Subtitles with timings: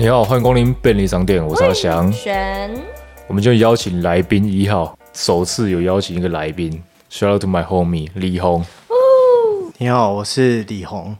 [0.00, 2.12] 你好，欢迎光临便利商店，我是阿翔。
[2.12, 2.70] 选
[3.26, 6.80] 我们就邀请来宾一号，首次有邀请一个来宾
[7.10, 8.64] ，Shout out to my homie 李红。
[9.78, 11.16] 你好，我是李红，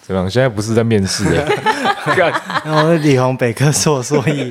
[0.00, 0.28] 怎么样？
[0.28, 1.44] 现在不是在面试的，
[2.16, 2.32] 干
[2.64, 4.50] 然后我是李红北科硕硕一，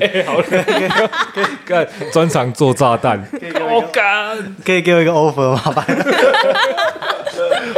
[1.66, 3.22] 干专场做炸弹，
[3.70, 4.56] 我干。
[4.64, 5.60] 可以给我一个 offer 吗？
[5.76, 6.10] 拜托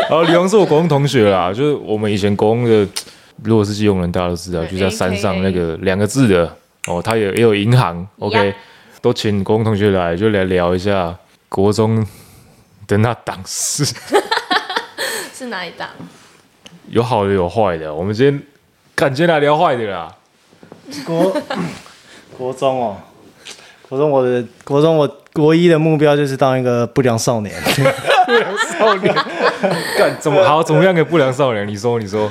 [0.03, 2.87] 然后李红是我国中同学啦，就是我们以前国中的，
[3.45, 8.55] 如果是基隆人，大家都知道，就在山上那个两个字的哦，他也也有银行，OK，
[9.01, 11.15] 都请国中同学来，就来聊一下
[11.49, 12.05] 国中
[12.87, 13.85] 的那档事。
[15.35, 15.89] 是哪一档？
[16.89, 18.43] 有好的有坏的，我们今天
[18.95, 20.15] 赶紧来聊坏的啦。
[21.05, 21.37] 国
[22.37, 22.97] 国中哦，
[23.89, 27.55] 国中我的国中我国一的目标就是当一个不良少年。
[28.27, 29.15] 不良少年，
[29.99, 30.63] 干怎么好？
[30.63, 31.67] 怎么样个不良少年？
[31.69, 32.31] 你说，你说，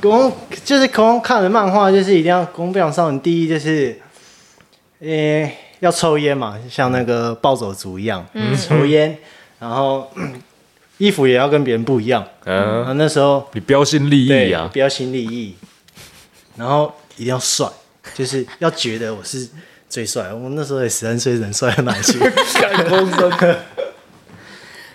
[0.00, 0.32] 国中
[0.64, 3.20] 就是国中看的漫画，就是一定要国中不良少年。
[3.20, 3.98] 第一就是，
[5.00, 8.24] 呃、要抽烟嘛，像那个暴走族一样，
[8.56, 9.16] 抽烟，
[9.58, 10.10] 然后
[10.98, 12.24] 衣服也要跟别人不一样。
[12.44, 14.70] 然嗯、那时候你标新立异，啊！
[14.72, 15.56] 标新立异，
[16.56, 17.66] 然后一定要帅，
[18.14, 19.48] 就是要觉得我是
[19.88, 20.32] 最帅。
[20.32, 22.18] 我那时候也十三岁，人帅到哪里去？
[22.60, 23.56] 干空生，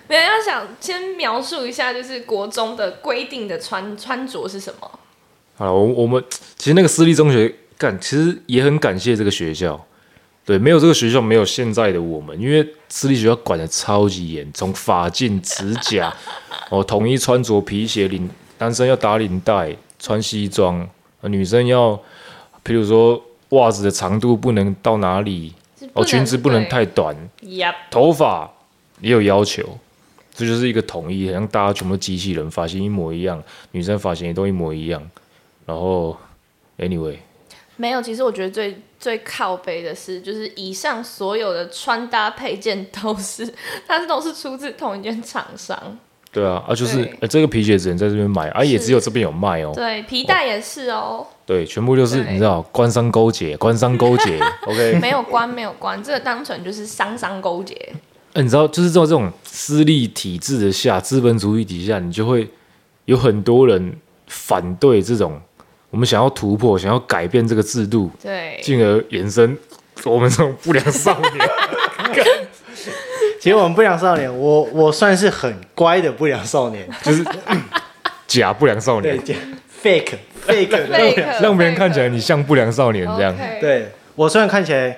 [0.08, 5.00] 没有要想先描述一下，就是国中的规定的穿穿着是什么？
[5.58, 6.24] 好了，我我们
[6.56, 9.84] 其实那个私立中学干，其实也很感谢这个学校。
[10.46, 16.16] 对，没有这个学校，没有现在的我们，因为私立学校管的超级严，从发镜、指甲，
[16.70, 20.88] 哦，统一穿着皮鞋领，男生要打领带，穿西装，
[21.20, 21.92] 呃女生要，
[22.64, 25.54] 譬如说袜子的长度不能到哪里，
[25.92, 28.50] 哦，裙子不能太短，呀，头发
[29.02, 29.78] 也有要求，
[30.38, 35.02] 这就是一个统一，好像大家全部机器人，发型一模一样，女生发型也都一模一样。
[35.66, 36.16] 然后
[36.78, 37.18] ，anyway，
[37.76, 38.00] 没有。
[38.00, 43.52] 其实我觉得最最靠背的是，就是以上所有的穿搭配件都是，
[43.88, 45.98] 它都是出自同一间厂商。
[46.32, 49.72] 对啊，啊就是对，呃，这个皮鞋只能在这边买，啊也只有这边有卖哦。
[49.74, 55.00] 对，皮带也是哦，对，全部就是你知道，官商勾结，官商勾结， OK。
[55.02, 57.76] 没有官没有官，这个单纯就是商商勾结。
[58.38, 62.48] 呃你知道，就是在这种私立体制的下，资本主义底下，你就会
[63.06, 63.92] 有很多人
[64.28, 65.42] 反对这种
[65.90, 69.58] 我们想要突破、想要改变这个制度，对，进而延伸
[70.04, 71.32] 我们这种不良少年。
[73.40, 77.26] 其实我们不良少年，我我算是很乖的不良少年，就是
[78.28, 79.36] 假不良少对年
[79.82, 80.14] ，，fake
[80.46, 81.08] fake 的不良。
[81.10, 83.36] Fake 让别人看起来你像不良少年这样。
[83.60, 84.96] 对我虽然看起来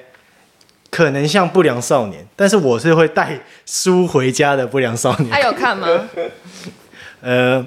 [0.90, 5.30] 可能像不良少年，但是我是会带书回家的不良少年。
[5.30, 6.10] 他有看吗？
[7.22, 7.66] 呃，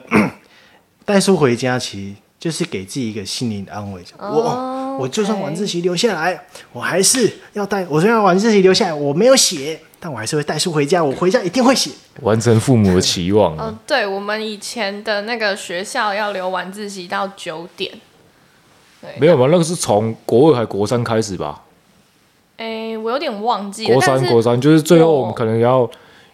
[1.04, 4.02] 带书回家其实就是给自己一个心灵的安慰。
[4.18, 6.38] 哦我我就算晚自习留下来，
[6.72, 7.86] 我还是要带。
[7.88, 11.02] 我虽然晚自习留下来，我没有写，但我还是会带书回家。
[11.02, 11.90] 我回家一定会写。
[12.20, 13.64] 完成父母的期望啊。
[13.64, 17.90] 哦，对，我们以前的那个学校要留晚自习到九点。
[19.18, 19.46] 没有吧？
[19.50, 21.62] 那个是从国二还国三开始吧？
[22.62, 23.92] 哎，我有点忘记了。
[23.92, 25.88] 国三国三就是最后我我们可能要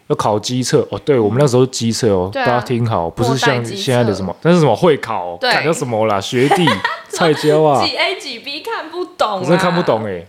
[0.09, 0.99] 要考机测哦。
[1.03, 6.21] 对，我们那时候是机测哦，啊大家听好，不是像现在的什么，那是什么会考，对改叫什么啦？
[6.21, 6.67] 学弟
[7.09, 10.23] 菜椒啊，几 A 几 B 看不懂、真的看不懂哎，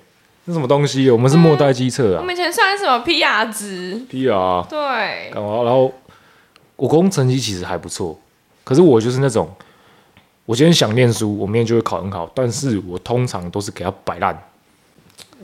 [0.45, 1.09] 那什么东西？
[1.11, 4.77] 我们是末代机测啊我们以前算什么 PR 值？，PR 对，
[5.33, 5.65] 然后？
[5.65, 5.91] 然后
[6.77, 8.17] 我工成绩其实还不错，
[8.63, 9.49] 可是我就是那种，
[10.45, 14.41] 我今天想念书，我明天就会考很好，但是我通常都是给他摆烂。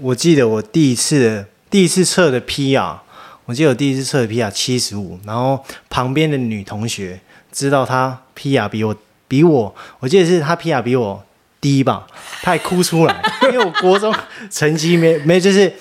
[0.01, 2.97] 我记得我第一次第一次测的 PR，
[3.45, 7.19] 我记得我第一次测的 PR 七十五，然后旁边的女同学
[7.51, 8.95] 知道她 PR 比我
[9.27, 11.23] 比我，我记得是她 PR 比我
[11.61, 12.05] 低吧，
[12.41, 14.13] 她还哭出来，因为我国中
[14.49, 15.71] 成绩没没就是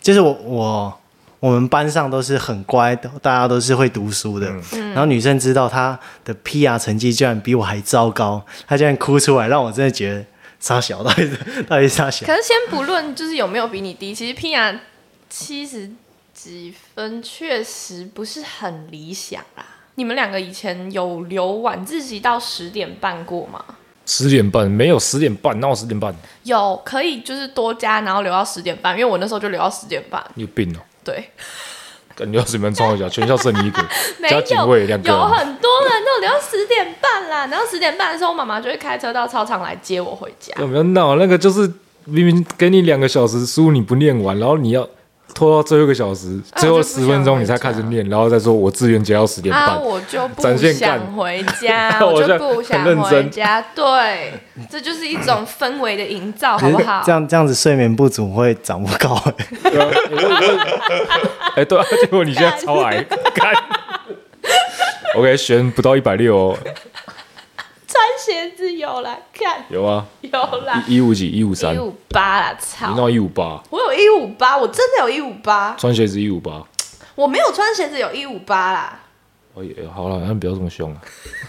[0.00, 1.00] 就是我我
[1.40, 4.48] 我们班上都是很乖的，大家都是会读书的，
[4.94, 10.24] 然后女生知道她的 PR 成绩居然比我还糟糕，她居然哭出来，让我真的觉得
[10.58, 12.26] 傻小，到底是到底是傻小。
[12.26, 14.78] 可是先不论就是有没有比你低，其实 PR
[15.28, 15.90] 七十
[16.32, 19.64] 几分确实不是很理想啦。
[19.96, 23.64] 你们两个以前有留晚自习到十点半过吗？
[24.04, 26.14] 十点半没有十点半，哪有十点半？
[26.44, 30.24] 有，可以就是多加，然后留到十点半，因为我那时候就留到十点半。
[30.34, 31.30] 你有病哦、对，
[32.16, 33.84] 感觉要随便冲一下，全校剩你一个，
[34.18, 35.08] 没加警有卫两个。
[35.08, 40.54] 有很多人都有留到十点半啦，然后十点半的时候，我妈妈就会开车到操场来接我回家。
[40.58, 41.16] 有没有闹？
[41.16, 41.70] 那个就是
[42.04, 44.88] 明明给你两个小时书你不念完，然后你要
[45.36, 49.82] 拖到最后一个小时，啊最后十分钟你才开始念，然后再说我志愿接到十点啊，半。
[49.82, 53.62] 我就不展现干想 回家， 我我就不想很认真回家。
[53.74, 54.32] 对，
[54.70, 57.02] 这就是一种氛围的营造，好不好？
[57.04, 59.14] 这样这样子睡眠不足会长不高、
[61.54, 63.04] 哎，对啊，结果你现在超矮，
[63.34, 63.54] 干。
[65.16, 66.58] OK，悬不到一百六哦，
[67.96, 70.30] 穿鞋子有啦，看有啊，有
[70.66, 72.90] 啦，一一五几，一五三，一五八啦，操！
[72.90, 76.62] 你闹一五八，我有一五八，我真的有一五八，穿鞋子一五八。
[77.14, 79.00] 我没有穿鞋子有一五八啦。
[79.54, 81.00] 哦也好了，那不要这么凶啊。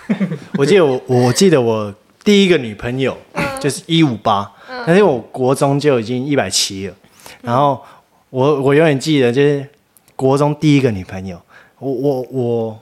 [0.58, 3.18] 我记得我我记得我第一个女朋友
[3.60, 4.50] 就是一五八，
[4.86, 6.96] 但是我国中就已经一百七了。
[7.42, 7.84] 然后
[8.30, 9.68] 我我永远记得就是
[10.16, 11.42] 国中第一个女朋友，
[11.80, 12.80] 我我我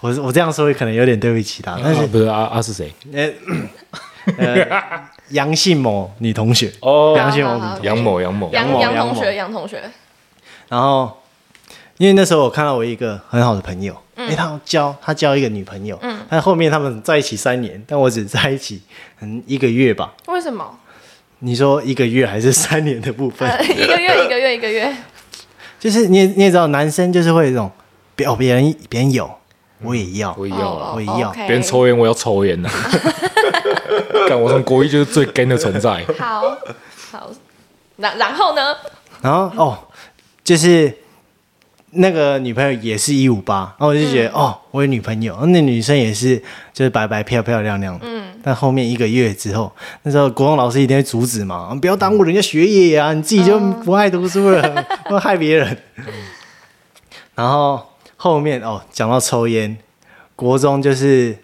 [0.00, 2.92] 我我这样说可能有点对不起他，但是啊不是啊啊是谁？
[3.12, 3.30] 呃
[4.38, 9.82] 呃杨姓某女同学，哦杨姓某杨某杨某，杨某杨同学，杨同学，
[10.68, 11.22] 然后
[11.98, 18.82] 因为那时候我看到我一个很好的朋友，因为他交他交一个女朋友，嗯，但后面他们在一起三年，但我只在一起
[19.20, 20.12] 嗯一个月吧。
[20.26, 20.78] 为什么？
[21.38, 23.48] 你说一个月还是三年的部分？
[23.48, 24.94] 呃，一个月，一个月，一个月。
[25.80, 27.70] 就是你也你也知道，男生就是会有这种，
[28.14, 29.30] 别哦别人别人有，
[29.82, 30.92] 我也要，我也要了。
[30.94, 32.68] 我也要别人抽烟，我要抽烟呐！
[34.28, 36.04] 干，我从国一就是最 gay 的存在。
[36.18, 36.56] 好
[37.10, 37.30] 好，
[37.96, 38.76] 然然后呢？
[39.22, 39.78] 然后哦，
[40.44, 40.96] 就是
[41.90, 46.38] 那个女朋友也是一五八，然后我就觉得、哦，我有女朋友，那女生也是
[46.72, 49.72] 就是白白漂漂亮亮的，嗯，但后面一个月之后，
[50.02, 55.76] 那时候国中老师一定会阻止嘛，不要耽误人家学业啊，你自己就不爱读书了，会害别人。
[57.34, 57.82] 然后
[58.22, 59.74] 后面哦，讲到抽烟，
[60.36, 61.34] 国中就是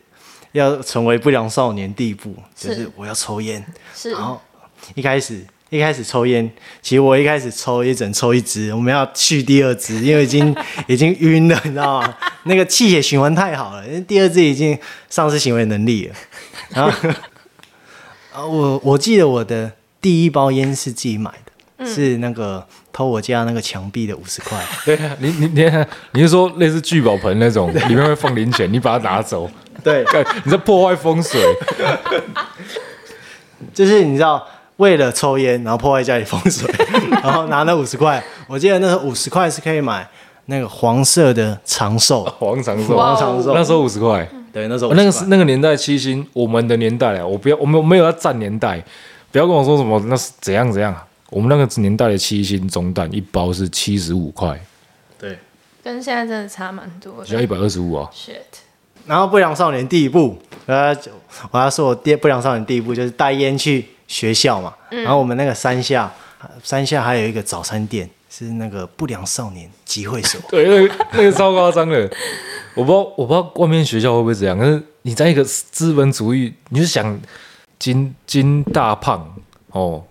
[0.52, 3.64] 要成为不良少年地步，就是是我要抽烟，
[3.94, 4.38] 是然后
[4.94, 6.50] 一开始一开始抽烟，
[6.82, 10.55] 其实我一开始抽也只能抽一支，我们要续第二支，因为已经
[10.87, 12.14] 已经晕了，你知道吗？
[12.44, 14.78] 那个气血循环太好了，因为第二支已经
[15.08, 16.14] 丧失行为能力了。
[16.69, 17.08] 然后
[18.34, 21.32] 啊， 我我记得我的第一包烟是自己买
[21.78, 24.58] 的，是那个偷我家那个墙壁的五十块。
[24.87, 25.70] 对啊，你你你，
[26.12, 29.50] 你是说类似聚宝盆那种，里面会放零钱，你把它拿走，
[29.84, 31.38] 对，干，你在破坏风水。
[33.75, 34.43] 就是你知道，
[34.78, 36.66] 为了抽烟，然后破坏家里风水，
[37.22, 40.08] 然后拿那五十块，我记得那时候五十块是可以买
[40.46, 43.52] 那个黄色的长寿，黄长寿，哇哦长寿。
[43.52, 44.96] 那时候五十块，对，那时候50块。
[44.96, 48.82] 那个是那个年代七星，我们的年代啊，我不要，我们没有要占年代，
[49.31, 50.96] 不要跟我说什么那是怎样怎样，
[51.31, 54.61] 我们那个年代的七星中弹一包是七十五块，
[55.19, 55.38] 对。
[55.82, 57.32] 跟现在真的差蛮多的。
[57.32, 58.40] 要一百二十五啊，Shit，
[59.06, 60.37] 然后不良少年第一步，
[60.67, 60.93] 呃，
[61.52, 64.75] 我要说我第不良少年第一步就是带烟去学校嘛。
[64.90, 66.12] 然后我们那个山下，
[66.64, 70.40] 山下还有一个早餐店，是那个不良少年集会所。
[70.50, 72.11] 对，那个那个超夸张的，
[72.75, 77.17] 我不知道我不知道外面学校会不会这样，可是你在一个资本主义，你就想
[77.78, 79.37] 金金大胖
[79.70, 80.02] 哦，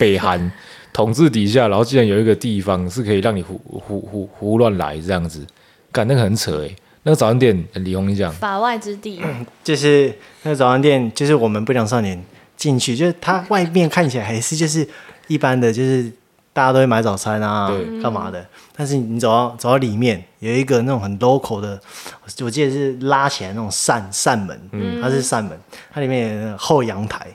[0.00, 0.50] 北韩
[0.92, 5.46] 统治底下，然后竟然有一个地方是可以让你胡胡胡胡乱来这样子，
[5.92, 6.74] 干那个很扯哎，
[7.04, 9.22] 那个早餐店，李红你讲，法外之地。
[9.62, 10.12] 就是
[10.42, 12.20] 那个早餐店，就是我们不良少年
[12.56, 14.86] 进去，就是它外面看起来还是就是
[15.28, 16.10] 一般的，就是
[16.52, 18.44] 大家都会买早餐啊对，干嘛的。
[18.76, 21.80] 但是你走到走到里面，有一个那种很 local 的，
[22.24, 25.00] 我我记得是拉起来那种扇扇门，嗯。
[25.00, 25.56] 它是扇门，
[25.92, 27.28] 它里面有那个后阳台，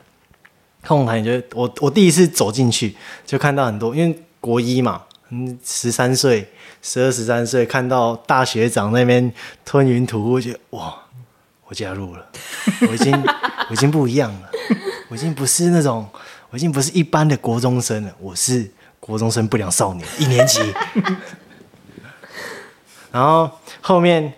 [0.85, 6.49] 后阳台你就我我第一次走进去就看到很多，因为国一嘛，嗯，十三岁、
[6.81, 10.95] 十二、十三岁，看到大学长那边吞云吐雾，觉得哇。
[11.67, 12.23] 我加入了，
[12.87, 13.11] 我已经
[13.69, 14.51] 我已经不一样了，
[15.09, 16.07] 我已经不是那种，
[16.51, 20.61] 我已经不是一般的国中生了，我是国中生不良少年一年级。
[23.11, 23.49] 然后
[23.81, 24.31] 后面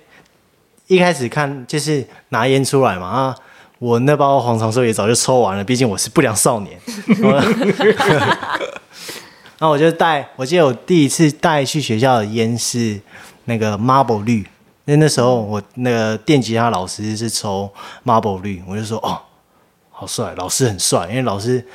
[0.87, 3.35] 一开始看就是拿烟出来嘛啊，
[3.79, 6.79] 我那包黄长寿也早就抽完了，毕竟我是不良少年。
[9.59, 12.99] 然后我就带，我记得我第一次带去学校的烟是
[13.45, 14.45] 那个 Marble 绿，
[14.85, 17.67] 那那时候我那个电吉他老师是抽
[18.05, 19.17] Marble 绿，我就说哦，
[19.89, 21.65] 好帅，老师很帅，因为老师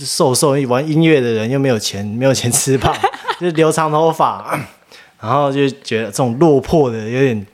[0.00, 2.96] 瘦瘦玩音乐的人又没有钱，没有钱吃胖，
[3.38, 4.58] 就留长头发，
[5.20, 7.46] 然后就觉得这种落魄的有点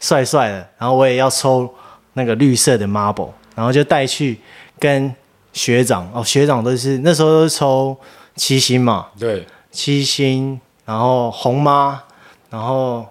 [0.00, 1.72] 帅帅的，然后我也要抽
[2.14, 4.40] 那个绿色的 Marble，然后就带去
[4.78, 5.14] 跟
[5.52, 6.10] 学长。
[6.14, 7.94] 哦，学长都是那时候都是抽
[8.34, 12.02] 七星嘛，对，七星，然后红妈，
[12.48, 13.06] 然后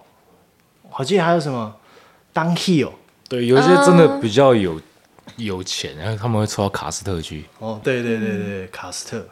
[0.97, 1.75] 我记得还有什么
[2.33, 2.89] 当 heel
[3.27, 4.81] 对，有一些真的比较有
[5.35, 9.23] 有钱，然后他们会抽到卡斯特去，哦，对对对对，卡斯特，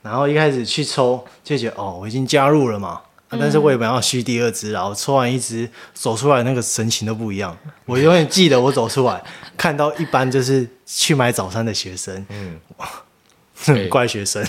[0.00, 3.02] 然后一开始去抽就觉得哦，我已经加入了嘛。
[3.34, 7.56] 啊但是我也没有续第二支，然后抽完一支走出来，那个神情都不一样。
[7.84, 9.22] 我永远记得我走出来，
[9.56, 12.56] 看到一般就是去买早餐的学生，嗯，
[13.64, 14.44] 很，怪学生，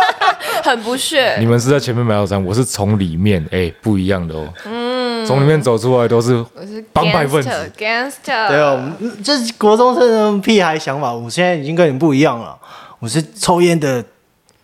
[0.64, 1.46] 很不屑你。
[1.46, 4.52] 们是在前面买早餐，我是从里面，哎、不一样的哦。
[4.64, 12.56] 嗯，从里面走出来都是我是帮派分子 gangster，对啊，我们就是国中生的屁孩想法，我现在已经跟你们不一样了。
[12.98, 14.04] 我是抽烟的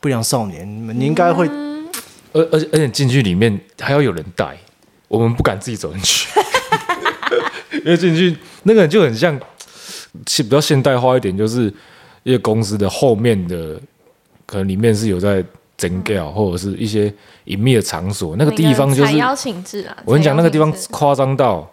[0.01, 1.49] 不良少年，你们应该会
[2.39, 4.57] 而而且而且进去里面还要有人带，
[5.09, 6.29] 我们不敢自己走进去，
[7.85, 9.39] 因为进去那个人就很像，
[10.25, 11.73] 其比较现代化一点，就是
[12.23, 13.81] 一个公司的后面的，
[14.47, 15.45] 可能里面是有在
[15.77, 17.13] 整掉或者是一些
[17.45, 19.97] 隐秘的场所，那个地方就是邀请制啊。
[20.05, 21.69] 我跟你讲，那个地方夸张到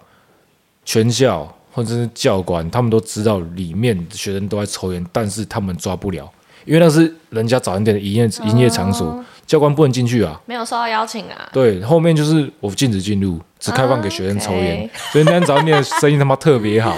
[0.84, 6.32] 全校或者是教官他们都知道里面学生都在抽烟，但是他们抓不了，
[6.66, 10.40] 因为那是人家早餐店的营业营业场所，教官不能进去啊。
[10.46, 11.50] 没有收到邀请啊。
[11.52, 16.96] 对，后面就是我禁止进入，只开放给学生抽烟所以那天早上店的生意他妈特别好，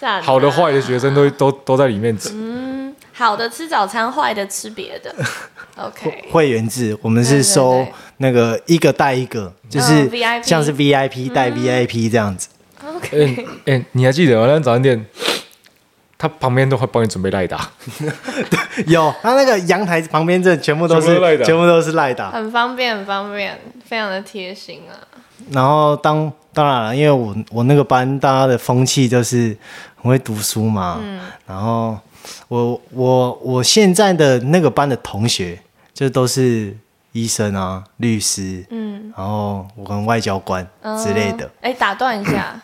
[0.00, 2.70] 啊好的坏的学生都都都在里面嗯。
[3.12, 5.14] 好的吃早餐，坏的吃别的。
[5.76, 10.08] OK，会员制，我们是收那个一个带一个，就是
[10.42, 12.48] 像是 VIP 带 VIP 这样子。
[12.82, 14.46] OK，哎、哎、你还记得吗？
[14.46, 15.04] 那天早餐店，
[16.20, 17.66] 他旁边都会帮你准备赖打，
[18.86, 22.30] 有，他那个阳台旁边这全部都是全部都赖打全部都是赖打。
[22.30, 24.92] 很方便，很方便，非常的贴心啊。
[25.50, 29.56] 然后当当然了，因为我我那个班大家的风气就是
[29.96, 31.20] 很会读书嘛，嗯。
[31.46, 31.98] 然后
[32.48, 35.58] 我我我现在的那个班的同学
[35.94, 36.76] 就都是
[37.12, 39.10] 医生啊、律师，嗯。
[39.16, 40.68] 然后我跟外交官
[41.02, 41.50] 之类的。
[41.62, 42.60] 哎、打断一下，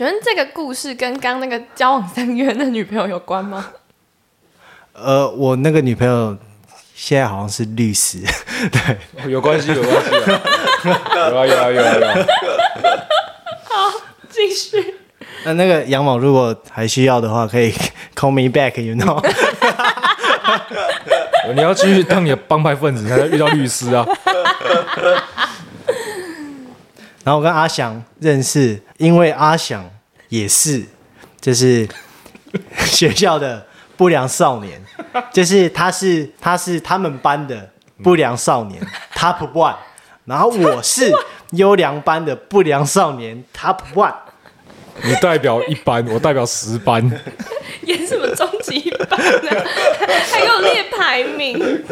[0.00, 3.66] 请问这个故事跟刚那个交往三个月的女朋友有关吗？
[4.94, 6.34] 呃，我那个女朋友
[6.94, 8.16] 现在好像是律师，
[8.72, 8.96] 对，
[9.30, 12.14] 有关系，有关系啊，有啊有啊有啊有啊。
[14.30, 14.94] 继续。
[15.44, 17.70] 那那个杨某如果还需要的话，可以
[18.14, 19.22] call me back，you know。
[21.54, 24.06] 你要继续当你的帮派分子，才能遇到律师啊。
[27.30, 29.88] 然后我跟阿翔认识，因为阿翔
[30.30, 30.84] 也是，
[31.40, 31.88] 就是
[32.86, 33.64] 学校的
[33.96, 34.82] 不良少年，
[35.32, 37.70] 就是他是他是他们班的
[38.02, 38.84] 不良少年
[39.14, 39.76] top one，
[40.24, 41.08] 然后我是
[41.52, 44.12] 优良班的不良少年 top one。
[45.04, 47.00] 你代表一班，我代表十班。
[47.82, 49.50] 演什么终极班呢、
[50.32, 51.84] 还给我列排名。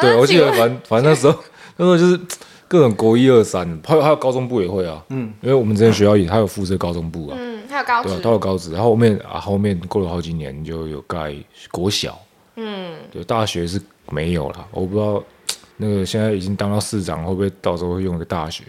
[0.00, 1.38] 干对，我记得，反反正那时候
[1.76, 2.20] 那时候就是
[2.66, 11.34] 各种国一二三，还有还有高中部也会啊，嗯，因为我们之前学校也还有负责高中部啊，嗯，还有高职对啊，，他有高职，然后后面啊后面过了好几年就有盖
[11.70, 12.18] 国小，
[12.56, 13.80] 嗯，对，大学是
[14.10, 15.22] 没有了，我不知道
[15.76, 18.64] 那个现在已经当到市长，会不会到时候会用一个大学？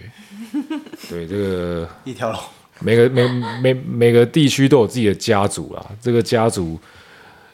[1.09, 2.39] 对，这个 一条龙，
[2.79, 3.27] 每个每
[3.61, 6.79] 每每个地区都有自己的家族啦，这个家族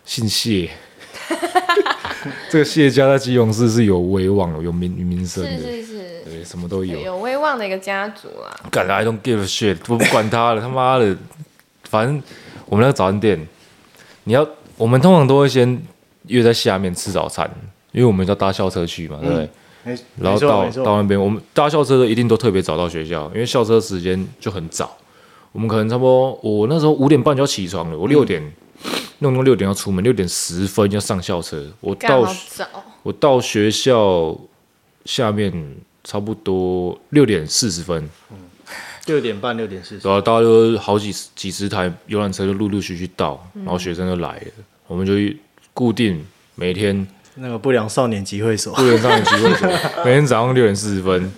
[0.05, 0.69] 姓谢，
[2.50, 7.00] 这个谢家在基隆市是有威望、有名名声的，是是是，对，什么都有。
[7.00, 8.51] 有威望的一个家族啊。
[8.69, 11.15] 干 I don't give a shit，我不管他了， 他妈的，
[11.84, 12.22] 反正
[12.65, 13.48] 我们那个早餐店，
[14.25, 15.81] 你要我们通常都会先
[16.27, 17.50] 约在下面吃早餐，
[17.91, 19.50] 因为我们要搭校车去嘛，对不对？
[19.84, 24.98] 没然后到到那边，我们搭校车的一定都特别早到学校，因为校车时间就很早。
[25.53, 28.43] 我们可能差不多，我那时候五点半就要起床了，我六点
[29.19, 31.65] 弄弄六点要出门，六点十分要上校车。
[31.79, 32.27] 我到，
[33.03, 34.38] 我到学校
[35.05, 35.51] 下面
[36.03, 38.09] 差不多六点四十分，
[39.05, 44.45] 六点半六点四十，然后大家就好几十几十台游览车就陆陆续续到，然后学生就来了，
[44.88, 45.13] 我们就
[45.74, 46.24] 固定
[46.55, 49.67] 每天那个不良少年集会所，不良少年集会所，
[50.05, 51.31] 每天早上六点四十分，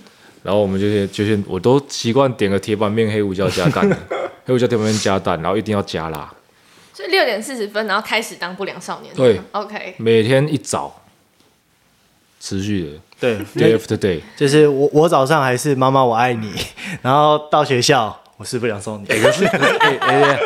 [0.44, 3.88] 然后我们就先就先我都习惯点个铁板面黑胡椒加蛋，
[4.46, 6.32] 黑胡椒铁板面加蛋，然后一定要加辣，
[7.00, 9.16] 所以六点四十分，然后开始当不良少年。
[9.16, 10.94] 对，OK，每天一早
[12.42, 14.20] 持续的对，day after day。
[14.36, 16.54] 就是我我早上还是妈妈我爱你，
[17.02, 19.08] 然后到学校我是不良少年。
[19.08, 20.40] 可是可是哎哎哎，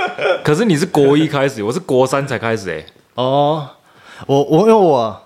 [0.44, 3.68] 可是你是国一开始，我是国三才开始哎、哦，
[4.28, 5.24] 我我因为我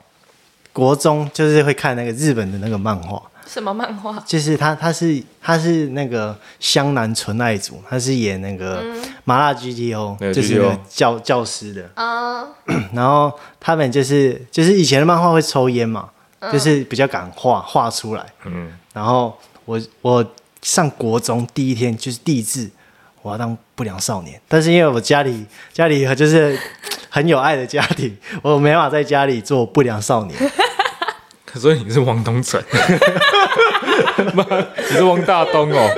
[0.72, 4.22] 国中就是会看那个日本的那个漫画，什么漫画？
[4.26, 8.84] 就是他他是他是那个湘南纯爱组，他是演那个
[9.24, 11.90] 麻辣 GTO，、对就是那个教教师的。
[11.96, 12.46] 啊，
[12.94, 16.10] 然后他们就是就是以前的漫画会抽烟嘛，
[16.52, 18.26] 就是比较敢画画出来。
[18.46, 20.26] 嗯，然后我我
[20.62, 22.70] 上国中第一天就是第一志，
[23.22, 26.60] 我要当不良少年，但是因为我家里家里就是
[27.10, 30.38] 很有爱的家庭， 我没办法在家里做不良少年。
[31.56, 32.62] 所以你是王东城，
[34.34, 34.46] 妈，
[34.76, 35.90] 你是汪大东哦。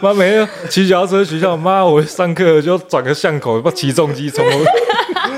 [0.00, 4.44] 妈，没有骑脚踏车学校，妈，我上课就转个巷口，把起重机冲。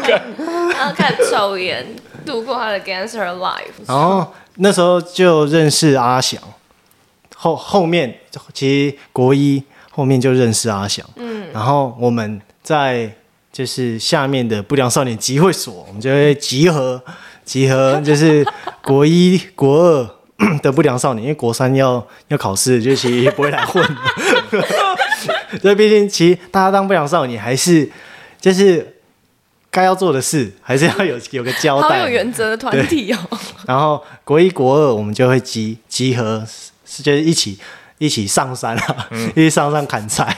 [0.06, 1.86] 然后开始抽烟，
[2.26, 3.86] 度过他的 gangster life。
[3.86, 6.40] 然后那时候就认识阿翔，
[7.34, 8.14] 后后面
[8.52, 13.10] 其实国一后面就认识阿翔，嗯，然后我们在
[13.52, 17.02] 就是下面的不良少年集会所，我们就会集合
[17.44, 18.44] 集合，就是
[18.82, 20.10] 国一国二
[20.62, 23.82] 的不良少年，因为国三要要考试，就其实也不会来混，
[25.60, 27.90] 所以毕竟其实大家当不良少年还是
[28.40, 28.90] 就是。
[29.74, 33.18] 该要做的事还是要有有个交代，好有原则的团体哦。
[33.66, 36.46] 然后国一、国二我们就会集集合，
[36.86, 37.58] 是就是一起
[37.98, 40.32] 一起上山啊，一起上山砍柴。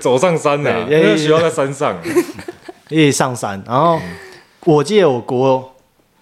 [0.00, 1.94] 走上山呢、因为学校在山上。
[2.88, 3.62] 一起上山。
[3.66, 4.00] 然后
[4.60, 5.73] 我记得我国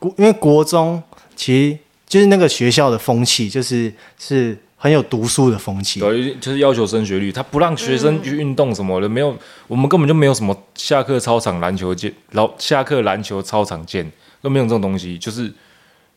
[0.02, 1.00] 国，因为国中
[1.36, 6.00] 其实就是那个学校的风气，就是是很有读书的风气。
[6.00, 9.36] 对，就是要求升学率，他不让学生去运动什么的，没有，
[9.68, 15.16] 我们根本就没有什么下课操场篮球见，然后下课篮球操场见，都没有这种东西。
[15.16, 15.52] 就是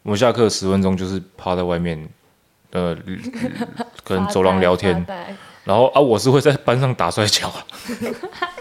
[0.01, 2.09] 我们下课十分钟，就是趴在外面，
[2.71, 2.97] 呃，
[4.03, 5.05] 可能走廊聊天，
[5.63, 7.51] 然后啊，我是会在班上打摔跤，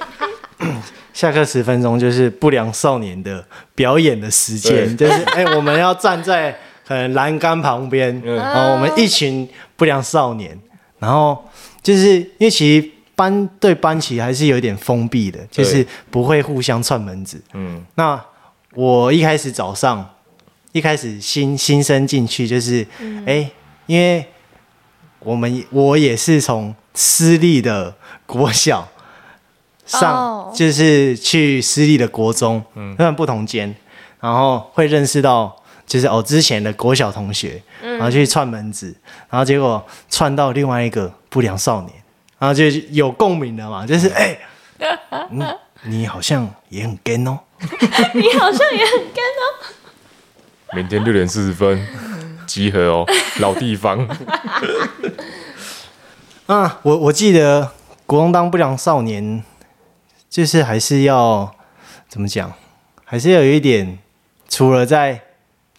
[1.12, 3.44] 下课十分钟就是不良少年的
[3.75, 6.56] 表演的时间，就是哎、我们要站在
[6.87, 8.37] 可能栏杆旁边，嗯。
[8.37, 10.59] 然后我们一群不良少年，
[10.99, 11.44] 然后
[11.83, 17.40] 就是因为其实班对班级还是有点封闭的，就是不会互相串门子。
[17.52, 18.21] 嗯，那
[18.75, 20.04] 我一开始早上
[20.73, 22.85] 一开始新新生进去，就是
[23.25, 23.49] 哎、
[23.87, 24.26] 因为
[25.21, 27.94] 我们我也是从私立的
[28.26, 28.88] 国小
[29.87, 33.75] 上哦就是去私立的国中，嗯，虽然不同间，
[34.21, 35.55] 然后会认识到
[35.87, 38.94] 就是哦之前的国小同学，然后去串门子，
[39.31, 41.92] 然后结果串到另外一个不良少年，
[42.38, 44.38] 然后就有共鸣了嘛，就是哎，
[45.31, 47.38] 嗯，你好像也很 gay 哦。
[48.14, 49.42] 你好像也很干哦。
[50.75, 51.87] 明天六点四十分
[52.47, 53.07] 集合哦，
[53.40, 54.07] 老地方。
[56.47, 57.70] 啊，我我记得
[58.05, 59.42] 国中当不良少年，
[60.35, 61.49] 就是还是要
[62.09, 62.53] 怎么讲，
[63.05, 63.97] 还是要有一点，
[64.49, 65.20] 除了在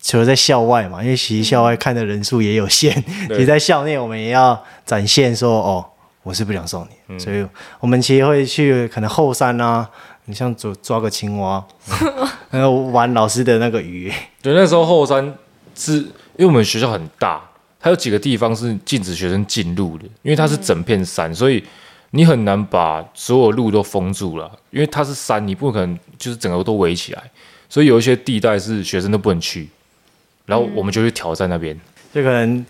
[0.02, 5.86] 除了在校外嘛，因为其实校外看的人数也有限，其实在校内我们也要展现说哦，
[6.24, 7.46] 我是不想送你，所以
[7.82, 9.90] 我们其实会去可能后山啊，
[10.24, 11.62] 你像抓抓个青蛙，
[12.50, 14.10] 然后玩老师的那个鱼，
[14.42, 15.36] 对，那时候后山
[15.76, 17.44] 是因为我们学校很大，
[17.78, 21.62] 它有几个地方是禁止学生进入的，因为它是整片山，所以
[22.12, 27.22] 你很难把所有路都封住了，因为它是山，你不可能就是整个都围起来，
[27.68, 29.68] 所以有一些地带是学生都不能去，
[30.46, 31.78] 然后我们就去挑战那边。
[32.14, 32.66] 就可能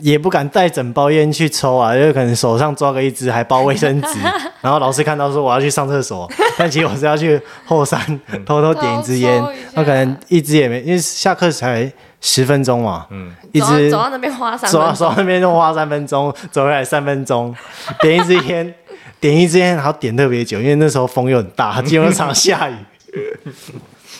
[0.00, 4.18] 也不敢带整包烟去抽啊，就可能手上抓个一支，还包卫生纸，
[4.62, 8.00] 然后老师看到说我要去上厕所，但其实我是要去后山
[8.46, 9.42] 偷偷点一支烟
[9.74, 17.54] 那可能一支也没，因为下课才十分钟嘛，嗯，一走到走到那边花三走到分钟，走到那边就花三分钟，走回来三分钟，
[18.02, 18.74] 点一支烟，
[19.20, 22.76] 点一支烟，然后点特别久，因为那时候风又很大，基本上下雨，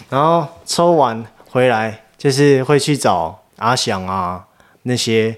[0.08, 4.44] 然后抽完回来就是会去找阿翔啊
[4.82, 5.37] 那些，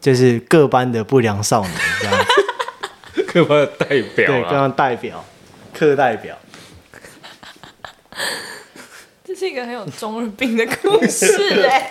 [0.00, 2.18] 就是各班的不良少年这样。
[2.18, 5.24] 子，课班的代表对，各啊，班代表、
[5.72, 6.36] 课代表，
[9.24, 11.26] 这是一个很有中二病的故事
[11.68, 11.90] 哎。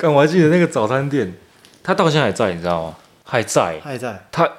[0.00, 1.34] 但我还记得那个早餐店，
[1.82, 2.96] 它到现在还在，你知道吗？
[3.24, 4.50] 还在，还在，它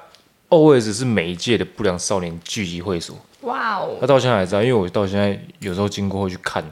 [0.48, 3.16] always 是每一届的不良少年聚集会所。
[3.42, 6.62] 哇哦他，到现在还在，因为我到现在有时候经过会去看，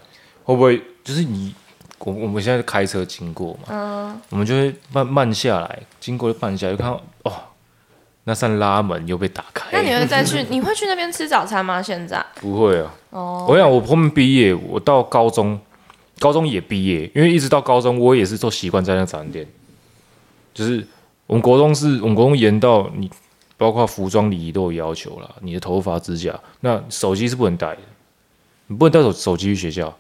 [0.45, 1.55] 会不会就是你
[1.99, 7.33] 我我们现在开车经过嘛，嗯，我们就会慢慢下来，经过就慢下来，就看到哦，
[8.29, 9.69] 那扇拉门又被打开。
[9.73, 10.45] 那你会再去？
[10.51, 11.81] 你会去那边吃早餐吗？
[11.81, 12.25] 现在？
[12.41, 12.93] 不会啊？
[13.11, 15.59] 哦，我想我后面毕业，我到高中，
[16.19, 19.47] 高中也毕业，因为一直到高中我也是做习惯在那个早餐店，
[20.53, 20.85] 就是
[21.29, 23.09] 我们国中是我们国中严到你
[23.57, 27.79] 包括服装礼仪都有要求啦，你的头发、指甲，那手机是不能带的，
[28.67, 29.97] 你不能带手手机去学校。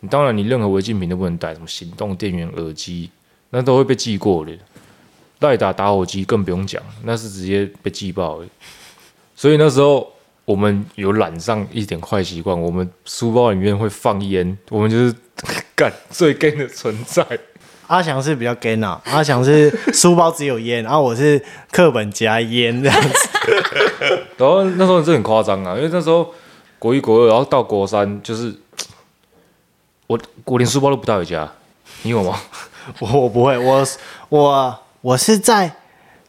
[0.00, 3.10] 你当然你任何违禁品都不能带，什么行动电源、耳机，
[3.50, 4.52] 那都会被记过的。
[5.44, 8.46] 赖打打火机更不用讲，那是直接被记爆的。
[9.36, 10.12] 所以那时候
[10.44, 15.14] 我们有染上一点坏习惯，我们书包里面会放烟，我们就是
[15.76, 17.26] 干最 gay 的存在。
[17.86, 23.28] 阿翔是比较 gay 啊，阿翔是书包只有烟，然后我是课本夹烟这样子。
[24.38, 26.32] 然后那时候真的很夸张啊，因为那时候
[26.78, 28.54] 国一国二，然后到国三就是
[30.06, 31.50] 我我连书包都不带回家，
[32.02, 32.40] 你有吗？
[33.00, 33.86] 我我不会，我
[34.28, 35.70] 我我是在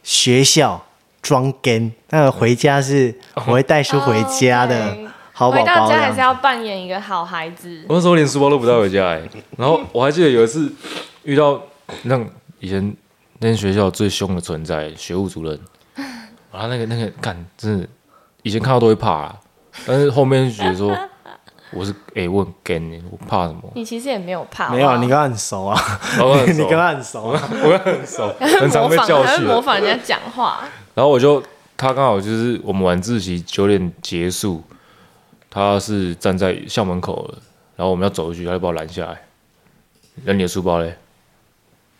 [0.02, 0.84] 学校
[1.22, 4.94] 装 gay，那个回家是我会带书回家的
[5.32, 5.94] 好宝回到宝这样子。
[5.94, 7.82] 家还是要扮演一个好孩子。
[7.88, 9.22] 我那时候连书包都不带回家哎、
[9.56, 10.70] 然后我还记得有一次
[11.22, 11.58] 遇到
[12.02, 12.22] 那
[12.60, 12.94] 以前
[13.38, 15.58] 那间学校最凶的存在学务主任，
[16.52, 17.88] 然 后那个那个干真的
[18.42, 19.36] 以前看到都会怕啊，
[19.86, 20.94] 但是后面就觉得说
[21.72, 23.62] 我是哎、我很 gay，、欸、我怕什么？
[23.74, 25.78] 你其实也没有怕，没有，你跟他很熟啊，
[26.16, 27.48] 然后很 你跟他很熟啊。
[27.62, 29.44] 我跟他很熟， 很常被教训。
[29.44, 30.60] 模仿人家讲话。
[30.94, 31.42] 然后我就
[31.76, 34.62] 他刚好就是我们晚自习九点结束，
[35.50, 37.38] 他是站在校门口的，
[37.76, 39.20] 然后我们要走过去，他就把我拦下来，
[40.24, 40.96] 那你的书包嘞？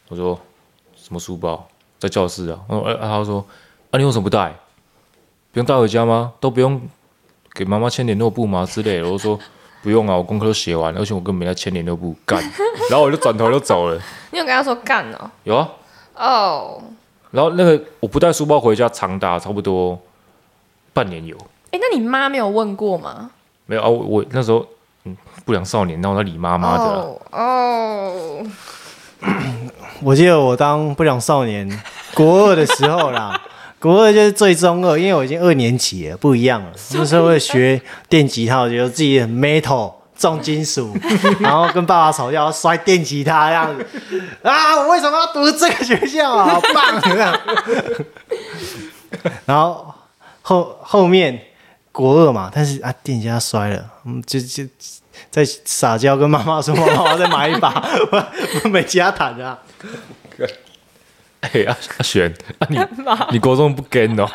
[0.09, 0.39] 我说
[0.95, 1.67] 什么书包？
[1.99, 2.61] 在教室啊。
[2.69, 3.45] 然后哎，他说
[3.91, 4.55] 啊，你为什么不带？
[5.53, 6.33] 不用带回家吗？
[6.39, 6.81] 都不用
[7.55, 9.11] 给妈妈签联络簿吗之类的？
[9.11, 9.39] 我说
[9.83, 12.43] 不用啊，我功课都写完了，而且我根本没在签联络簿，干。
[12.91, 14.01] 然后我就转头就走了。
[14.31, 15.31] 你有跟他说干哦？
[15.45, 15.69] 有啊，
[16.17, 16.83] 哦，
[17.31, 19.99] 然后那个我不带书包回家，长达差不多
[20.93, 21.37] 半年有。
[21.71, 23.31] 哎，那你妈没有问过吗？
[23.67, 24.67] 没有啊，我我那时候
[25.05, 26.85] 嗯不良少年，然后在理妈妈的
[27.31, 28.43] 哦，
[30.03, 31.69] 我记得我当不良少年
[32.15, 33.41] 国二的时候啦，
[33.79, 36.73] 国二就是最中二，因为我已经二年级了，不一样了。
[36.95, 40.97] 那时候会学电吉他，我觉得自己很 metal 重金属，
[41.41, 43.87] 然后跟爸爸吵架，摔电吉他这样子。
[44.43, 46.55] 啊，我为什么要读这个学校啊？
[46.55, 47.39] 好棒这样。
[49.45, 49.95] 然后
[50.41, 51.39] 后后面
[51.93, 54.65] 国二嘛，但是啊电吉他摔了，嗯，就就
[55.31, 57.71] 在撒娇跟妈妈说，妈妈我要再买一把，
[58.11, 58.27] 我
[58.65, 59.59] 我没吉他弹啊。
[61.53, 62.79] 哎、阿阿璇，啊你
[63.33, 64.27] 你国中不跟哦？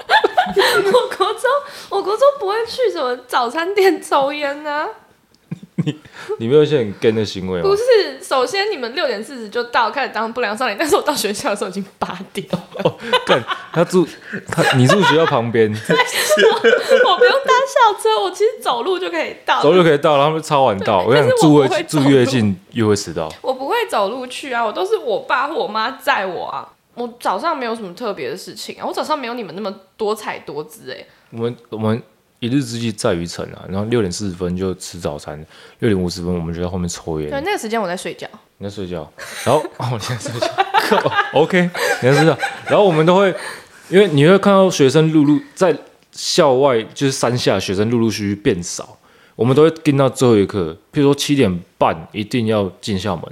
[0.85, 1.49] 我国中，
[1.89, 4.87] 我国中不会去什么早餐店抽烟啊。
[5.83, 5.99] 你
[6.37, 7.75] 你没有一些很跟的行为吗不？
[7.75, 12.93] 是，首先你们六点四十就到，开始当不良少年，但是我到学校的时候已经八点了，哦，
[13.25, 13.43] 干，
[13.73, 14.07] 他住
[14.47, 19.59] 他你住学校旁边， 我不用搭校车，我其实走路就可以到。
[19.63, 21.01] 走路就可以到，然后他们超晚到。
[21.01, 23.27] 我想住会住越近越会迟到。
[23.41, 26.67] 我不会走路去啊，我都是我爸或我妈载我啊。
[26.93, 32.01] 我早上没有什么特别的事情啊，我早上没有你们那么多彩多姿哎、我们我们
[32.39, 35.37] 一日之计在于晨啊，然后六点四十分就吃早餐，
[35.79, 37.29] 六点五十分我们就在后面抽烟。
[37.29, 38.27] 对，那个时间我在睡觉。
[38.57, 39.11] 你在睡觉，
[39.45, 41.69] 然后 哦，你在睡觉， OK，
[42.01, 43.33] 你在睡觉，然后我们都会，
[43.89, 45.75] 因为你会看到学生陆陆在
[46.11, 48.97] 校外，就是山下学生陆陆续续变少，
[49.35, 53.31] 我们都会盯到最后一刻，譬如说七点半一定要进校门，那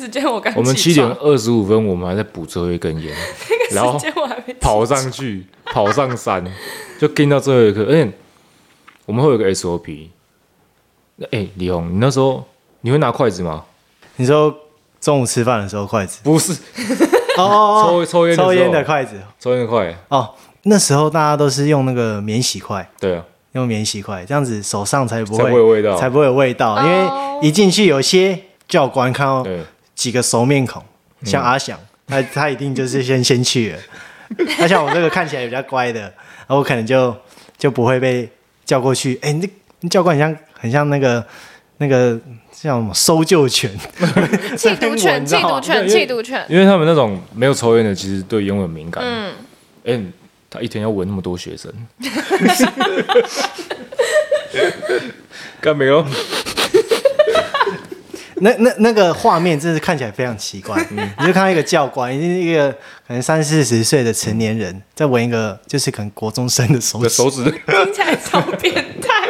[0.00, 3.14] 时间我刚我们七点二十五分我们还在补最后一根烟，
[3.72, 6.44] 然后时间我还没跑上去，跑上山，
[6.98, 8.10] 就跟到最后一刻，而且
[9.06, 10.08] 我们会有个 SOP。
[11.32, 12.42] 哎、李红，你那时候
[12.80, 13.62] 你会拿筷子吗？
[14.16, 14.54] 你说
[15.00, 16.20] 中午吃饭的时候筷子？
[16.24, 16.52] 不是，
[17.36, 19.20] 哦哦 抽抽烟抽烟的筷子。
[19.38, 19.94] 抽烟的筷。
[20.08, 20.30] 哦，
[20.62, 26.74] 那时候大家都是用那个免洗筷，对啊，用免洗筷，这样子手上才不才会不会有味道才不会有味道。
[26.74, 29.60] 哦因为一进去，有些教官看到对，
[30.00, 30.82] 几个熟面孔，
[31.24, 33.78] 像阿翔，他他一定就是先先去了。
[34.58, 37.14] 那像我这个看起来比较乖的，然后我可能就
[37.58, 38.26] 就不会被
[38.64, 39.18] 叫过去。
[39.20, 39.46] 哎、你
[39.80, 41.22] 那教官很像很像那个
[41.76, 42.18] 那个
[42.50, 43.70] 叫什么搜救犬，
[44.56, 46.46] 缉毒犬，缉毒犬，缉毒犬。
[46.48, 49.04] 因为他们那种没有抽烟的，其实对烟味很敏感。
[49.04, 49.34] 嗯，
[49.84, 50.00] 哎、
[50.48, 51.70] 他一天要闻那么多学生，
[55.60, 56.02] 干没有？
[58.40, 60.76] 那那那个画面真是看起来非常奇怪。
[60.90, 62.70] 你就看到一个教官，已经是一个
[63.06, 66.98] 可能三四十岁的成年人，在闻一个就是可能国中生的手指。
[66.98, 69.28] 我的手指听起来超变态。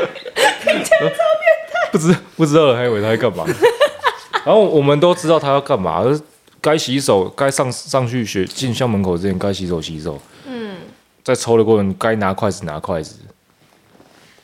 [1.92, 3.44] 不知不知道的还以为他在干嘛。
[4.44, 6.20] 然后我们都知道他要干嘛，就是
[6.60, 10.20] 该洗手，该上上去学进校门口之前该洗手洗手。
[10.46, 10.76] 嗯，
[11.24, 13.16] 在抽的过程该拿筷子拿筷子。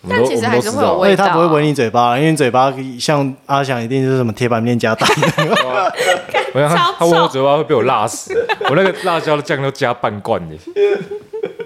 [0.09, 5.09] 但其实还是会有我们都知道而且他不会闻你嘴巴，因为你嘴巴像阿翔一定就是什么铁板面加蛋。
[6.55, 8.33] 我想他他闻我嘴巴会被我辣死，
[8.71, 10.57] 我那个辣椒的酱都加半罐的，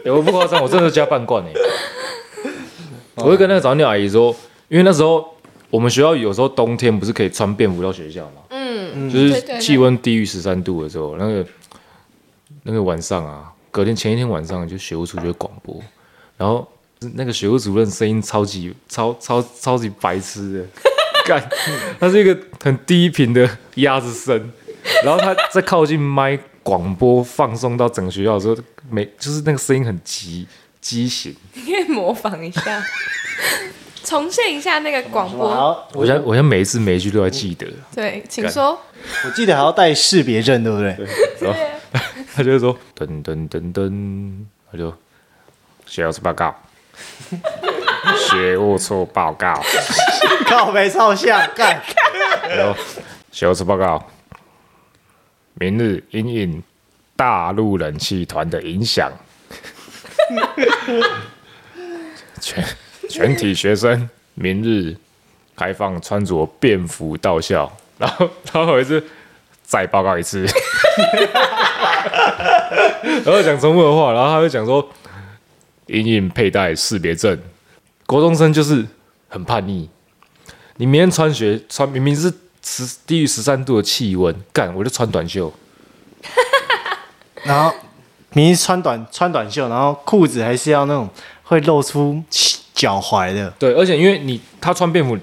[0.04, 1.50] 欸我不夸张，我真的加半罐的。
[3.14, 4.34] 我会跟那个早鸟阿姨说，
[4.68, 5.24] 因为那时候
[5.68, 11.46] 我们学校有时候冬天不是可以穿便服到学校嘛，嗯，就是气温低于十三度的时候，那个
[12.64, 15.76] 那个晚上啊，隔天前一天晚上就学务处就会广播，
[16.36, 16.66] 然后
[17.14, 20.66] 那个学务主任声音超级超超超级白痴的，
[21.26, 21.48] 干，
[21.98, 24.52] 他是一个很低频的鸭子声，
[25.04, 28.56] 然后他在靠近麦广播放送到整个学校的时候，
[28.90, 30.46] 每就是那个声音很急
[30.80, 31.34] 畸形。
[31.54, 32.84] 你可以模仿一下，
[34.04, 35.48] 重现一下那个广播。
[35.48, 38.78] 好，我现在我现在每一次每一句都要记得，对，请说。
[39.24, 40.94] 我记得还要带识别证，对不对？
[41.40, 41.58] 然后
[42.34, 44.92] 他就会说噔噔噔噔，他就
[45.86, 46.54] 学务处报告，
[48.18, 49.62] 学务处报告，
[50.46, 51.80] 靠背超像，干。
[53.30, 54.04] 学务处报告，
[55.54, 56.60] 明日因应
[57.16, 59.12] 大陆冷气团的影响，
[62.40, 62.64] 全
[63.08, 64.96] 全体学生明日
[65.56, 69.04] 开放穿着便服到校，然后然后有一次
[69.62, 70.44] 再报告一次，
[73.24, 74.88] 然后讲重复的话，然后他就讲说，
[75.90, 77.36] 隐隐佩戴识别证，
[78.06, 78.86] 国中生就是
[79.28, 79.88] 很叛逆，
[80.76, 85.52] 你明天穿学穿明明是十低于十三度的气温，干我就穿短袖，
[87.42, 87.74] 然后
[88.32, 91.08] 明明穿短穿短袖，然后裤子还是要那种
[91.42, 92.22] 会露出
[92.72, 93.50] 脚踝的。
[93.58, 95.18] 对，而且因为你他穿便服，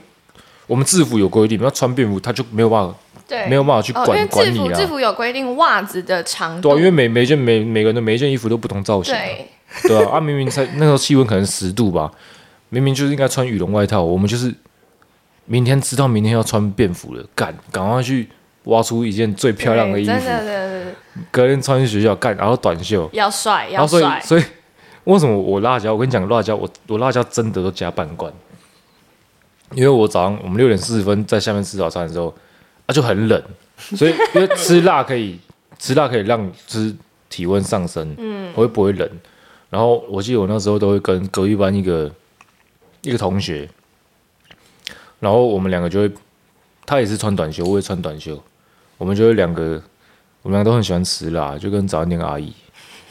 [0.67, 2.93] 我们制服有规定，要穿便服他就没有办法，
[3.25, 9.47] 对，没有办法去管为制服管你啊制服有规定袜子的长度，对啊，因为每每件每每个人的每一件衣服都不同造型啊、对
[9.83, 12.11] 对啊，啊明明才那时候气温可能十度吧，
[12.69, 14.53] 明明就是应该穿羽绒外套，我们就是
[15.45, 18.27] 明天知道明天要穿便服了，赶赶快去
[18.65, 20.95] 挖出一件最漂亮的衣服，对真的真的
[21.31, 24.43] 隔天穿去学校干，然后短袖，要帅然后所以要帅，所以
[25.05, 25.93] 为什么我辣椒？
[25.93, 28.31] 我跟你讲，辣椒我我辣椒真的都加半罐，
[29.73, 32.33] 因为我早上我们六点四十分在下面吃早餐的时候，
[32.85, 33.41] 啊就很冷，
[33.77, 35.39] 所以因为吃辣可以
[35.79, 36.93] 吃辣可以让就是
[37.29, 39.09] 体温上升，嗯，我会不会冷？
[39.69, 42.11] 然后我记得我那时候都会跟隔壁班一个
[43.01, 43.69] 一个同学，
[45.19, 46.11] 然后我们两个就会，
[46.85, 48.41] 他也是穿短袖，我也穿短袖，
[48.97, 49.81] 我们就会两个，
[50.41, 52.53] 我们两个都很喜欢吃辣，就跟早餐店阿姨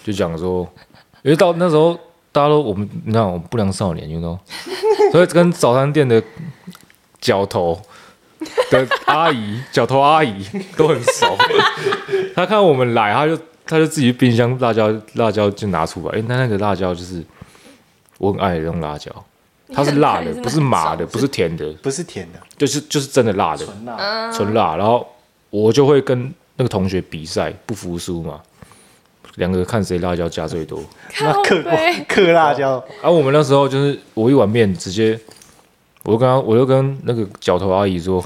[0.02, 0.66] 就讲说，
[1.22, 1.98] 因为到那时候
[2.32, 4.38] 大家都我们你看我们不良少年，you know，
[5.12, 6.22] 所以跟早餐店的
[7.20, 7.80] 脚头
[8.70, 10.44] 的阿姨、脚头阿姨
[10.76, 11.36] 都很熟。
[12.34, 17.22] 他看我们来，他就他就自己冰箱辣椒辣椒就拿出来，哎、那那个辣椒就是
[18.18, 19.11] 我很爱的那种辣椒，
[19.72, 23.96] 它是辣的，不是麻的，不是甜的，不是甜的，就是就是真的辣的，纯辣。
[23.98, 24.76] 嗯纯辣。
[24.76, 25.07] 然后
[25.50, 28.40] 我就会跟那个同学比赛，不服输嘛，
[29.35, 30.81] 两个看谁辣椒加最多。
[31.20, 35.18] 那嗑过背嗑辣椒，而、我们那时候就是我一碗面直接，
[36.05, 38.24] 我就跟他，我就跟那个脚头阿姨说：“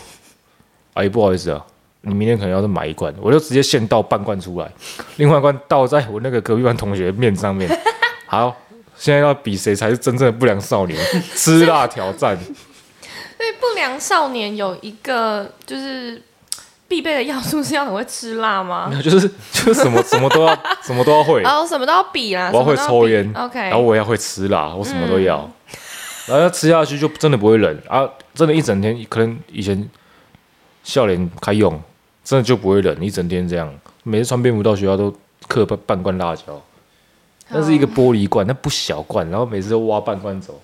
[0.95, 1.65] 阿姨，不好意思啊，
[2.03, 4.71] 你明天可能要再买一罐。”我就直接现倒半罐出来，
[5.17, 7.69] 另外一罐倒在我那个隔壁班同学面上面。
[8.27, 8.57] 好，
[8.97, 10.99] 现在要比谁才是真正的不良少年，
[11.35, 12.39] 吃辣挑战。
[13.37, 16.23] 对不良少年有一个就是
[16.87, 18.91] 必备的要素是要很会吃辣吗？
[19.03, 25.51] 就是就是什么什么都要什么都要会，然后什么都要比啦，我要会抽烟 OK，然后我也要会吃辣，我什么都要，
[26.27, 28.07] 然后要吃下去就真的不会冷啊！
[28.35, 29.89] 真的，一整天可能以前
[30.85, 31.81] 笑脸开用，
[32.31, 33.69] 真的就不会冷，一整天这样。
[34.05, 35.13] 每次穿蝙蝠到学校都
[35.49, 36.63] 嗑半半罐辣椒，
[37.49, 40.63] 那是一个玻璃罐，那不小罐，然后每次都挖半罐走。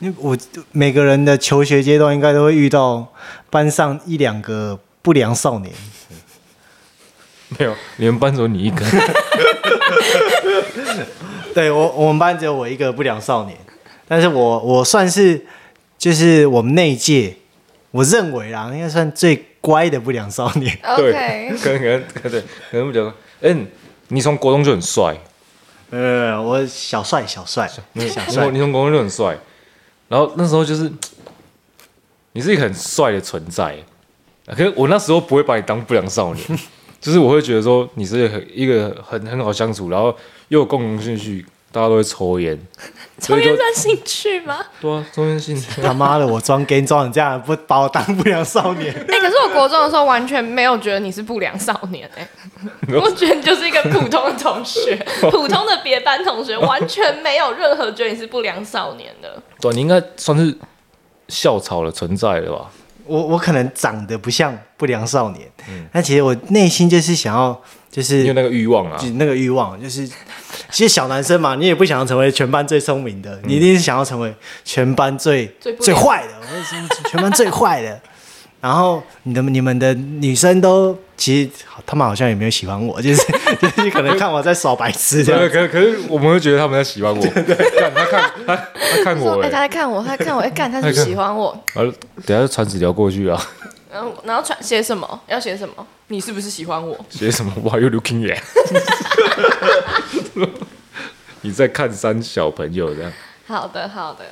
[0.00, 0.36] 因为我
[0.72, 3.12] 每个人的求学阶段应该都会遇到
[3.48, 5.72] 班上一两个不良少年。
[7.56, 8.84] 没有，你们班只有你一个，
[11.54, 13.56] 对我，我们班只有我一个不良少年，
[14.08, 15.46] 但是我我算是
[15.96, 17.36] 就是我们那一届，
[17.92, 20.78] 我认为啦，应该算最乖的不良少年。
[20.84, 23.14] OK，可能可能可能对，可能不讲。
[23.40, 23.66] 嗯，
[24.08, 25.16] 你从国中就很帅，
[25.88, 27.66] 呃，我小帅小帅。
[27.66, 28.26] 小你帅。
[28.28, 29.38] 从，你从国中就很帅，
[30.08, 30.92] 然后那时候就是
[32.32, 33.74] 你是一个很帅的存在，
[34.46, 36.46] 可是我那时候不会把你当不良少年，
[37.00, 40.14] 就是我会觉得说你是一个很一个很很好相处，然后
[40.48, 42.56] 又有共同兴趣，大家都会抽烟，
[43.18, 44.64] 抽烟算兴趣吗？
[44.80, 45.82] 对啊，抽烟兴趣。
[45.82, 48.94] 他妈的，我装 gay 装成这样，不把我当不良少年。
[48.94, 52.28] 哎、 可是我国中的时候完全没有觉得你是不良少年哎、
[52.94, 54.94] 我觉得你就是一个普通的同学，
[55.32, 59.42] 普通的别班同学，完全没有任何觉得你是不良少年的。
[59.60, 60.56] 对啊，你应该算是
[61.26, 62.70] 校草的存在了吧？
[63.06, 65.48] 我我可能长得不像不良少年，
[65.92, 68.98] 但其实我内心就是想要，就是你有那个欲望啊。
[68.98, 70.06] 就，那个欲望，就是
[70.70, 78.00] 其实小男生嘛，你也不想要成为全班最聪明的，你一定是想要成为全班最最最坏的，我是全班最坏的。
[78.64, 81.50] 然后你的你们的女生都其实
[81.84, 83.22] 他们好像也没有喜欢我，就是
[83.60, 85.50] 就是可能看我在耍白痴这，样。
[85.50, 87.20] 可可是我们会觉得他们在喜欢我，
[87.78, 91.62] 看他看他他看说哎、我哎、他在看我，他在看我，哎、干，他是不是喜欢我。
[91.74, 91.92] 然后
[92.24, 93.38] 等一下就传纸条过去啊，
[93.92, 95.20] 嗯，然后传写什么？
[95.26, 95.86] 要写什么？
[96.06, 96.98] 你是不是喜欢我？
[97.10, 98.40] 写什么？Why you looking at？
[101.42, 103.12] 你在看三小朋友这样？
[103.46, 104.24] 好的，好的。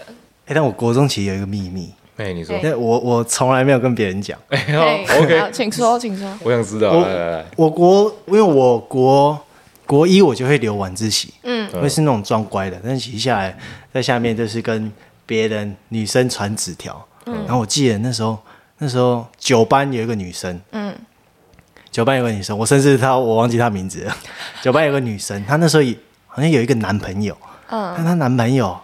[0.47, 4.39] 哎、但我国中其实有一个秘密，哎、你说我我从来没有跟别人讲。
[4.49, 6.33] 哎、嘿好，OK，请说， 请说。
[6.45, 9.39] 我想知道，我来来来，我国因为我国
[9.87, 13.59] 国一我就会留晚自习，嗯会是那种装乖的，但其实下来
[13.93, 14.91] 在下面就是跟
[15.27, 17.05] 别人女生传纸条。
[17.27, 18.39] 嗯然后我记得那时候
[18.79, 20.95] 那时候九班有一个女生，嗯，
[21.91, 24.17] 九班有个女生，我甚至她我忘记她名字了。
[24.63, 25.97] 九班有个女生，她那时候也
[26.29, 27.37] 好像有一个男朋友，
[27.69, 28.79] 嗯但她男朋友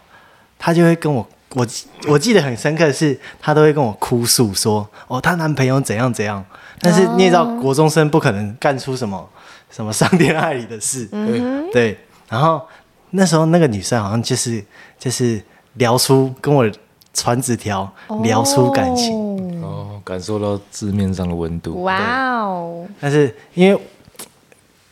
[0.58, 1.24] 她就会跟我。
[1.58, 1.66] 我
[2.08, 6.44] 我记得很深刻的是，她都会跟我哭诉说，哦，她男朋友怎样怎样。
[6.80, 9.28] 但是你也知道，国中生不可能干出什么
[9.68, 11.98] 什么伤天害理的事，嗯对。
[12.28, 12.62] 然后
[13.10, 14.64] 那时候那个女生好像就是
[14.98, 15.42] 就是
[15.74, 16.64] 聊出跟我
[17.12, 17.90] 传纸条，
[18.22, 19.06] 聊出感情。
[19.36, 19.62] 情。
[19.62, 21.82] 哦，感受到字面上的温度。
[21.82, 23.80] 哇哦，但是因为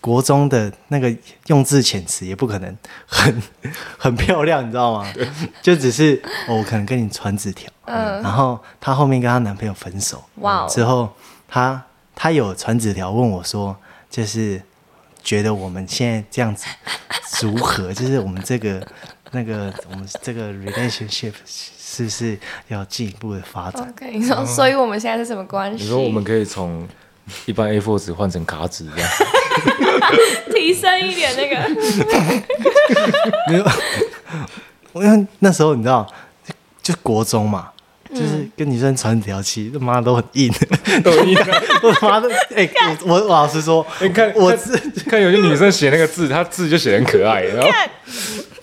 [0.07, 1.13] 国中的那个
[1.49, 3.43] 用字遣词也不可能很
[3.99, 5.13] 很漂亮，你知道吗？
[5.61, 11.13] 就只是、哦、我可能跟你传纸条，嗯然后她后面跟她男朋友分手，哇哦之后
[11.49, 11.83] 她
[12.15, 13.77] 她有传纸条问我说，
[14.09, 14.63] 就是
[15.25, 16.67] 觉得我们现在这样子
[17.43, 17.93] 如何？
[17.93, 18.87] 就是我们这个
[19.33, 22.39] 那个我们这个 relationship 是不是
[22.69, 25.83] 要进一步的发展？OK，你说，所以我们现在是什么关系？
[25.83, 26.87] 你说我们可以从
[27.47, 29.11] 一般 A4 纸换成卡纸这样？
[30.55, 31.57] 提升一点那个，
[33.51, 33.65] 没有，
[34.93, 36.07] 我因为那时候你知道，
[36.45, 36.55] 就
[36.93, 37.69] 就国中嘛，
[38.11, 40.53] 就是跟女生传纸条，其实他妈都很硬，
[41.03, 42.69] 抖音啊， 我他妈的，哎、
[43.05, 44.79] 我我我老实说，你看看我字
[45.09, 47.69] 看有些女生写那个字，她字就写很可爱，然后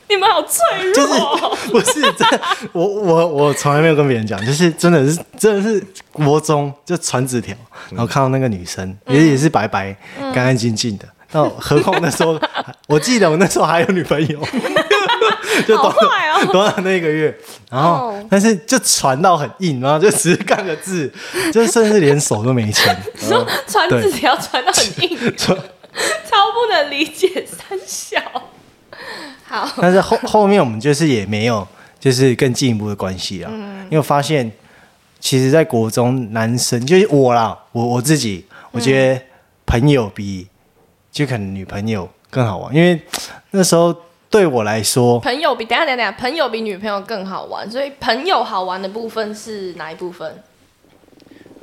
[0.09, 0.61] 你们好脆
[0.95, 1.05] 弱。
[1.05, 1.57] 哦。
[1.71, 2.41] 不是真的，
[2.71, 7.55] 我我我从来没有跟别人讲，就是真的是真的是国中就传纸条，
[7.89, 12.39] 然后看到那个女生也也是白白干干净净的，那何况那时候
[12.87, 14.39] 我记得我那时候还有女朋友，
[15.67, 16.45] 就短短哦。
[16.51, 17.35] 短短那个月，
[17.69, 18.27] 然后哦。
[18.29, 21.11] 但是就传到很硬，然后就只是干个字，
[21.51, 28.19] 就甚至连手都没牵，你说传纸条传到很硬，超不能理解三小。
[29.45, 31.67] 好，但是后后面我们就是也没有
[31.99, 33.49] 就是更进一步的关系啊，
[33.85, 34.51] 因为我发现
[35.19, 39.21] 其实，在国中男生就是我啦，我我自己我觉得
[39.65, 40.47] 朋友比
[41.13, 42.99] 就可能女朋友更好玩，因为
[43.51, 43.95] 那时候
[44.29, 50.43] 对我来说，朋友比等一下等下，朋友比女朋友更好玩，所以朋友好玩的部分是哪一部分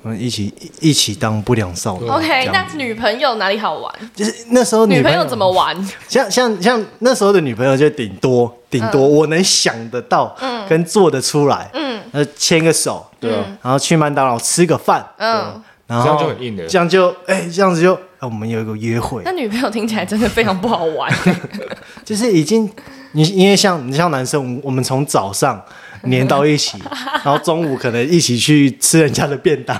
[0.03, 0.47] 我们一起
[0.81, 2.11] 一一起当不良少年。
[2.11, 3.93] ？OK，那女朋友哪里好玩？
[4.15, 5.77] 就是那时候女朋朋友怎么玩？
[6.09, 21.13] 像像像那时候的女朋友，就顶多顶多我能想得到，嗯跟做得出来，嗯呃，牵个手，对啊，然后去麦当劳吃个饭，嗯，然后这样就很硬的这样就哎、这样子就、啊我们有一个约会那，女朋友听起来真的非常不好玩。
[22.05, 22.71] 就是已经
[23.13, 25.61] 你因为像你像男生，我们从早上
[26.05, 26.79] 黏到一起，
[27.25, 29.77] 然后中午可能一起去吃人家的便当，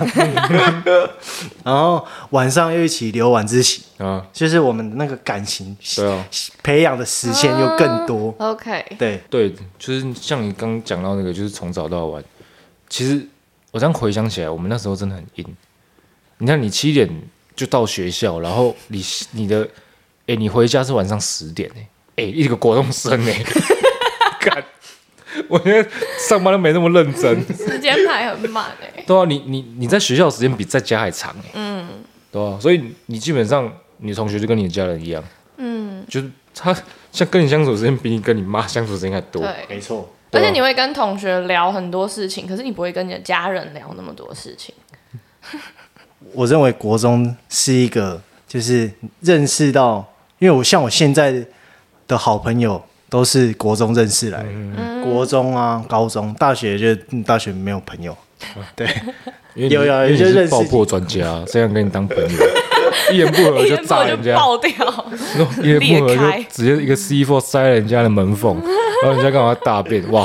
[1.63, 6.25] 然后晚上又一起留晚自习，啊，就是我们那个感情对啊，
[6.63, 8.33] 培养的时间又更多。
[8.39, 12.23] OK，对，对，就是像你刚讲到那个，就是从早到晚。
[12.89, 13.25] 其实
[13.71, 15.45] 我这样回想起来，我们那时候真的很硬。
[16.39, 17.07] 你看，你七点
[17.61, 19.67] 就到学校，然后你你的，
[20.25, 23.43] 哎，你回家是晚上十点哎，哎，一个国中生哎，
[24.41, 24.65] 干，
[25.47, 25.87] 我觉得
[26.27, 27.39] 上班都没那么认真。
[27.55, 29.03] 时间排很满哎。
[29.05, 31.87] 对啊，你你你在学校时间比在家还长哎，嗯
[32.31, 35.23] 对啊，所以你基本上你同学就跟你的家人一样，
[35.57, 36.75] 嗯，就是他
[37.11, 39.43] 像跟你相处时间比你跟你妈相处时间还多。
[39.43, 39.53] 对。
[39.69, 40.11] 没错。
[40.31, 44.73] 而且你会跟同学聊很多事情，可是你不会跟你的家人聊那么多事情。
[46.33, 48.89] 我认为国中是一个，就是
[49.21, 50.05] 认识到，
[50.39, 51.33] 因为我像我现在
[52.07, 55.01] 的好朋友都是国中认识来的，嗯。
[55.01, 58.15] 国中啊、高中、大学就、嗯大学没有朋友，
[58.75, 58.87] 对，
[59.55, 62.29] 因为你有有因为就认识你是爆破专家，这样跟你当朋友，
[63.11, 64.71] 一言不合就炸人家，爆掉，
[65.63, 66.21] 一言不合就
[66.53, 68.61] 直接一个 C four 塞人家的门缝，
[69.03, 70.09] 然后人家干嘛大便？
[70.11, 70.23] 哇，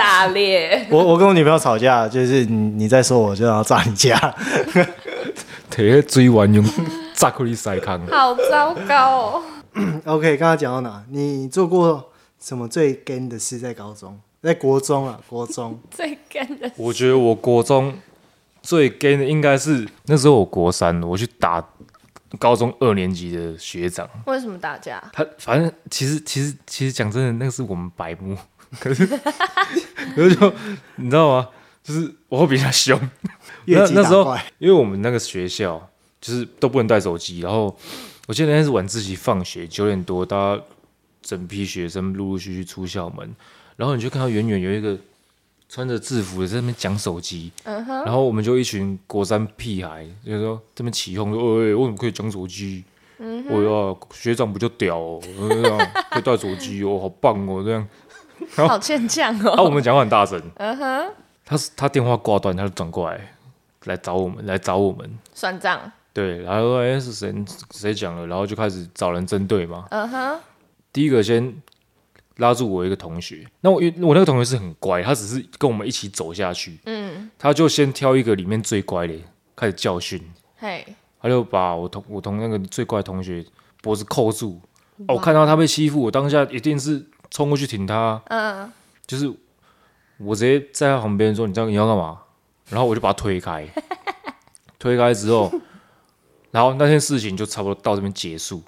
[0.00, 0.86] 炸裂。
[0.90, 4.16] 我我跟我女朋友吵架，就是你你再说我就要炸你家，
[5.70, 6.64] 摕个水丸用
[7.12, 8.06] 炸开你塞坑。
[8.06, 9.42] 好糟糕哦！
[10.06, 11.04] OK，刚刚讲到哪？
[11.10, 13.58] 你做过什么最 gay 的事？
[13.58, 15.78] 在高中，在国中啊，国中。
[15.92, 17.92] 最干的我觉得我国中
[18.62, 21.62] 最 gay 的应该是那时候我国三，我去打
[22.38, 25.02] 高中二年级的学长，为什么打架？
[25.12, 28.34] 他反正其实其实其实讲真的，那个是我们白目，
[28.78, 30.52] 可是可是就
[30.96, 31.48] 你知道吗？
[31.82, 32.98] 就是我会比他凶。
[33.66, 35.90] 那那时候，因为我们那个学校
[36.20, 37.74] 就是都不能带手机，然后
[38.26, 40.62] 我记得那天是晚自习放学九点多，大家
[41.22, 43.34] 整批学生陆陆续续出校门，
[43.76, 44.96] 然后你就看到远远有一个
[45.68, 52.84] 穿着制服的在那边讲手机，然后我们就一群国三屁孩，就是说这边起哄说，哎、为什么可以讲手机？
[53.22, 57.86] 嗯我要学长不就屌哦，这样可以带手机哦，好棒哦，这样。
[58.54, 59.70] 好好欠呛啊，我哦。
[59.70, 61.06] 们讲话很大声，嗯哼，
[61.44, 63.34] 他是他电话挂断，他就转过来
[63.84, 65.10] 来找我们，来找我们。
[65.32, 65.80] 算账。
[66.12, 67.32] 对，然后说哎、是谁
[67.70, 69.86] 谁讲了，然后就开始找人针对嘛。
[69.90, 70.38] 嗯哼，
[70.92, 71.54] 第一个先
[72.36, 79.14] 拉住我一个同学，那我我那个同学是很乖，他只是跟我们一起走下去，嗯，他就先挑一个里面最乖的
[79.54, 80.20] 开始教训，
[80.58, 80.84] 嘿，
[81.22, 83.44] 他就把我同我同那个最乖的同学
[83.80, 84.60] 脖子扣住。
[85.06, 88.70] 哦，我看到他被欺负，我当下一定是冲过去挺他，嗯，
[89.06, 89.32] 就是
[90.18, 92.20] 我直接在他旁边说：“你这样你要干嘛？”
[92.70, 93.66] 然后我就把他推开，
[94.78, 95.52] 推开之后，
[96.50, 98.62] 然后那件事情就差不多到这边结束。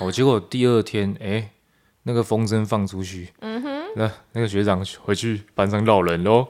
[0.00, 1.50] 哦，结果第二天，哎、
[2.04, 6.46] 那个风筝放出去，嗯哼，那那个学长回去班上闹人喽，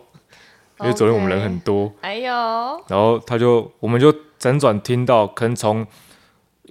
[0.81, 1.93] 因为昨天我们人很多。
[2.01, 2.33] 哎呦，
[2.89, 5.87] 然后他就我们就辗转听到，可能从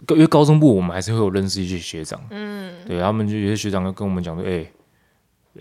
[0.10, 4.66] 因为高中部我们还是会有认识一些学长，嗯，对他们就有些学长就跟我们讲说，哎、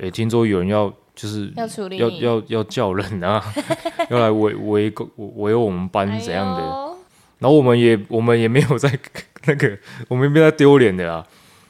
[0.03, 3.43] 哎、听说有人要就是要处理要要要叫人啊，
[4.11, 6.95] 要来围围围围我们班怎样的，哎
[7.41, 8.99] 然后我们也我们也没有在
[9.47, 9.77] 那个
[10.09, 11.27] 我们也没有在丢脸的啦。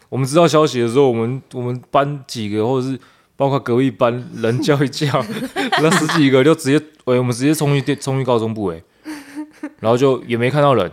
[0.09, 3.01] 我们知道消息的时候，我们我们班几个或者是
[3.35, 5.09] 包括隔壁班人叫一叫，
[5.83, 8.81] 那十几个就直接哎、我们直接冲去电冲去高中部哎、
[9.81, 10.89] 然后就也没看到人，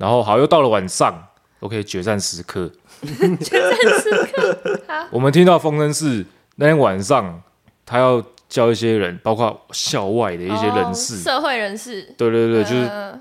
[0.00, 1.12] 然后好又到了晚上
[1.60, 2.72] ，OK 决战时刻，
[3.04, 4.78] 决战时刻，
[5.10, 6.24] 我们听到风声是
[6.56, 7.42] 那天晚上
[7.84, 13.20] 他要叫一些人，包括校外的一些人士，哦社会人士，对对对，就是 呃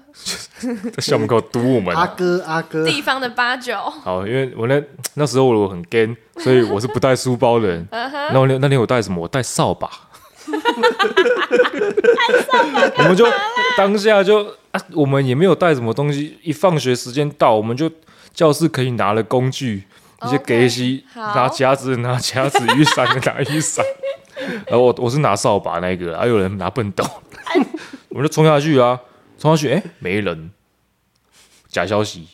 [0.95, 1.93] 在校门口堵我们。
[1.93, 4.81] 阿哥阿哥，地方的八九，好，因为我那
[5.15, 7.85] 那时候我很 gay，所以我是不带书包的人。
[7.91, 9.19] 嗯然后那那天我带什么？
[9.21, 9.89] 我带扫把。
[12.99, 13.25] 我们就
[13.77, 16.37] 当下就啊，我们也没有带什么东西。
[16.43, 17.89] 一放学时间到，我们就
[18.33, 19.83] 教室可以拿了工具，
[20.25, 23.83] 一些给西好拿夹子拿夹子，雨伞拿雨伞。
[24.67, 27.03] 然 后我我是拿扫把那个，还有人拿笨斗，
[28.09, 28.99] 我们就冲下去啊，
[29.37, 30.51] 冲下去，哎、没人，
[31.67, 32.27] 假消息，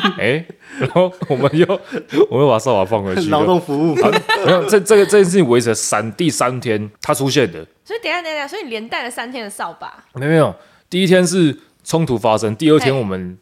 [0.18, 0.44] 哎、
[0.78, 1.66] 然后我们又
[2.30, 4.10] 我们又把扫把放回去了，劳动服务，啊，
[4.44, 10.54] 没有，这这个这件事情维持了三第三天，他出现的，所以等一下等一下，所以你连带了三天的扫把，没有没有，
[10.88, 13.38] 第一天是冲突发生，第二天我们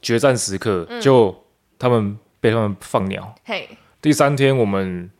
[0.00, 1.34] 决战时刻就
[1.78, 3.68] 他们被他们放鸟，嘿，
[4.00, 5.10] 第三天我们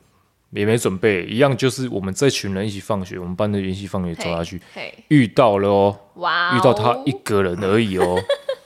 [0.50, 8.18] 也没准备，一样就是我们这群人一起放学，我们班的一起放学走下去，嘿，遇到了哦，哇哦，遇到他一个人而已哦，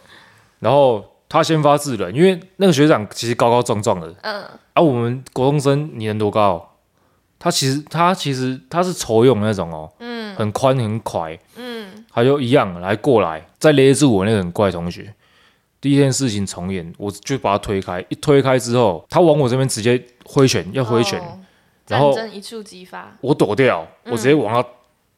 [0.60, 6.70] 然后他先发制人，因为那个学长其实高高壮壮的，嗯，啊，我们国中生你能多高？
[7.38, 15.14] 他其实他其实他是筹泳那种哦，嗯，很宽很快，嗯，他就一样来过来，再勒住我那个很怪同学。
[15.80, 21.38] 第一件事情重演，我就把他推开，一推开之后，他往我这边直接挥拳，要挥拳，哦
[21.86, 24.66] 然后战争一触即发，我躲掉，我直接往他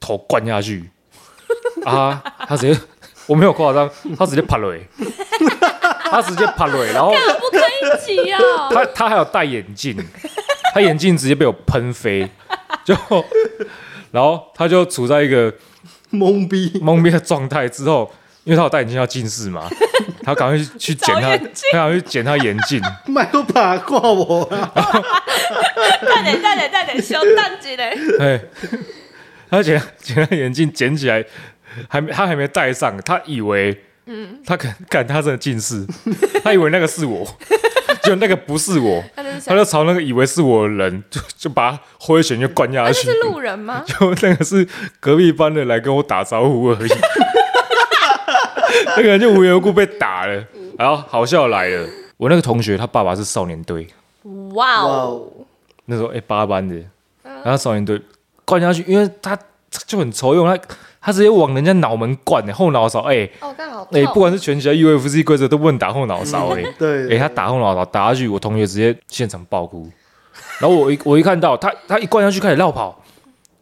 [0.00, 0.90] 头灌下去，
[1.84, 2.80] 啊，他直接
[3.28, 3.88] 我没有夸张，
[4.18, 4.76] 他直接趴了，
[6.10, 9.96] 他直接趴了，然后不可以挤哦，他他还有戴眼镜，
[10.72, 12.28] 他眼镜直接被我喷飞，
[12.84, 12.94] 就
[14.10, 15.52] 然后他就处在一个
[16.12, 18.10] 懵逼，懵逼的状态之后，
[18.44, 19.68] 因为他有戴眼镜要近视嘛，
[20.22, 21.68] 他赶快去去 捡他，找眼镜。
[21.72, 24.72] 他赶快去捡他眼镜，麦克把挂我啊！
[26.00, 28.40] 快点快点快点，小蛋鸡嘞，哎，
[29.50, 31.24] 他捡捡他眼镜捡起来，
[31.88, 35.84] 还没他还没戴上，他以为嗯，他可干他真的近视，
[36.42, 37.26] 他以为那个是我，
[38.02, 43.12] 就那个不是我，他就他就朝那个以为是我的人，就就把他挥拳就灌下去是。
[43.20, 43.82] 路人吗？
[43.86, 44.66] 就那个是
[45.00, 46.90] 隔壁班的来跟我打招呼而已，
[48.96, 50.44] 那个人就无缘无故被打了。
[50.78, 53.88] 然后好笑来了，我那个同学他爸爸是少年队，
[54.54, 55.46] 哇哦哦，
[55.86, 56.74] 那时候哎、八班的，
[57.22, 58.00] 然后少年队
[58.44, 60.56] 灌下去，因为他他就很愁用，他
[61.06, 69.88] 他直接往人家脑门灌的后脑勺，哎、哦，刚好哎、痛不管是拳击还是 UFC 规则都不能打后脑勺、哎、对，哎、他打后脑勺打下去，我同学直接现场爆哭。
[70.58, 73.00] 然后我一我一看到他，他一灌下去开始绕跑，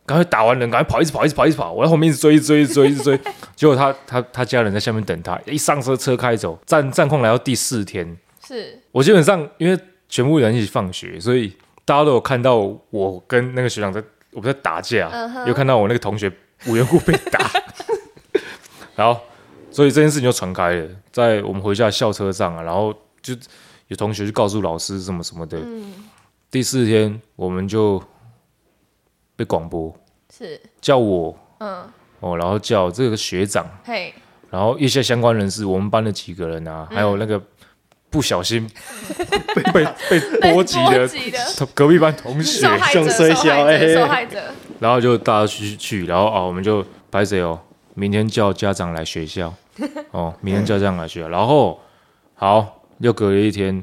[0.07, 1.71] 赶快打完人，赶快跑，一直跑，一直跑，一直跑。
[1.71, 3.21] 我在后面一直追，一直追，一直追，一直追。
[3.55, 9.79] 结果他他他家人在下面等他，一上车车开走，战战况来到第四天，是我基本上因为
[10.09, 12.57] 全部人一起放学，所以大家都有看到
[12.89, 16.33] 我跟那个学长在我们在打架，嗯哼有看到我那个同学
[16.67, 17.51] 无缘故被打。
[18.97, 19.21] 然后，
[19.71, 23.35] 所以这件事情就传开了，在我们回家校车上啊，然后就
[23.89, 25.59] 有同学就告诉老师什么什么的。
[26.51, 28.01] 第四天我们就
[29.35, 29.93] 被广播
[30.33, 31.85] 是，叫我嗯，
[32.21, 34.15] 哦，然后叫这个学长，嘿，
[34.51, 37.43] 然后一些相关人士，我们班的几个人啊，还有那个
[38.09, 38.71] 不小心
[39.57, 41.39] 被被被波及的被波及的。
[41.57, 44.55] 同隔壁班同学受，害者，胸衰受害小者，欸受害者，
[44.85, 47.59] 然后就大家去去，然后啊，我们就拍谁哦，
[47.95, 49.51] 明天叫家长来学校，
[50.11, 51.80] 哦， 明天叫家长来学校，然后
[52.35, 53.82] 好，又隔了一天，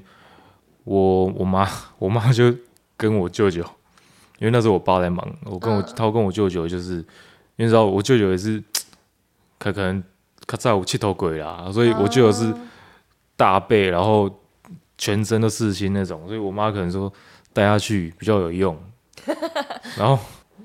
[0.83, 2.53] 我我妈 我妈就
[2.95, 3.63] 跟我舅舅，
[4.37, 6.97] 因为那时候我爸在忙，我跟我、嗯他跟我舅舅就是，
[7.55, 8.63] 因为知道我舅舅也是，
[9.57, 10.03] 可 可能
[10.45, 12.53] 他在我气头鬼啦，所以我舅舅是
[13.35, 14.29] 大背，然后
[14.99, 17.11] 全身都刺青那种，所以我妈可能说
[17.53, 18.77] 带他去比较有用，
[19.97, 20.19] 然后。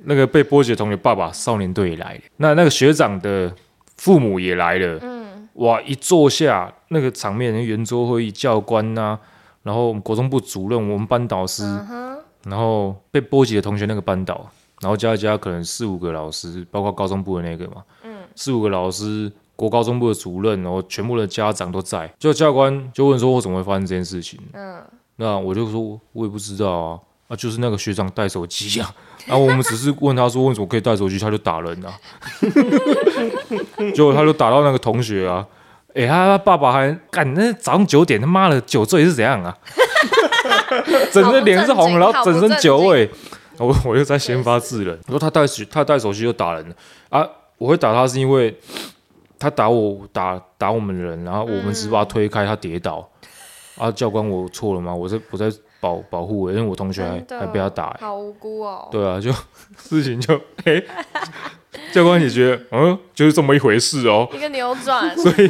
[0.09, 3.53] 那个被波及的同学爸爸少年队也来了，那那个学长的
[3.97, 5.81] 父母也来了，嗯，哇！
[5.83, 9.19] 一坐下，那个场面，圆桌会议，教官呐、
[9.65, 14.49] 然后我们国中部主任，我们班导师，嗯，然后被波及的同学那个班导，
[14.81, 24.39] 然后加一加可能四五个老师，包括高中部的那个嘛，嗯，四五个老师，国高中部的主任，然后全部的家长都在，就教官就问说，我怎么会发生这件事情？
[24.53, 24.81] 嗯，
[25.17, 28.95] 那我就说，我也不知道啊，啊，就是那个学长带手机呀、啊，
[29.27, 31.93] 然后我们只是问他说为什么可以带手机，他就打人啊，
[33.95, 35.47] 结果他就打到那个同学啊，
[35.95, 39.57] 哎、他他爸爸还干，那早上九点他妈的酒醉是怎样啊？
[41.11, 43.09] 整个脸是红的，然后整身酒味，
[43.59, 46.75] 我我又在先发制人，我说他带手他带手机就打人了。
[47.09, 47.27] 啊，
[47.59, 48.57] 我会打他是因为
[49.39, 53.09] 他打我打打我们人，然后我们只是把他推开，他跌倒。
[53.77, 54.95] 啊，教官，我错了吗？
[54.95, 55.51] 我在我在
[55.87, 58.89] 保保护我，因为我同学还还被他打、欸，好无辜哦。
[58.91, 59.31] 对啊，就
[59.79, 60.35] 事情就
[60.65, 60.83] 哎、
[61.93, 65.15] 教官也觉得嗯，就是这么一回事哦，一个扭转。
[65.17, 65.49] 所以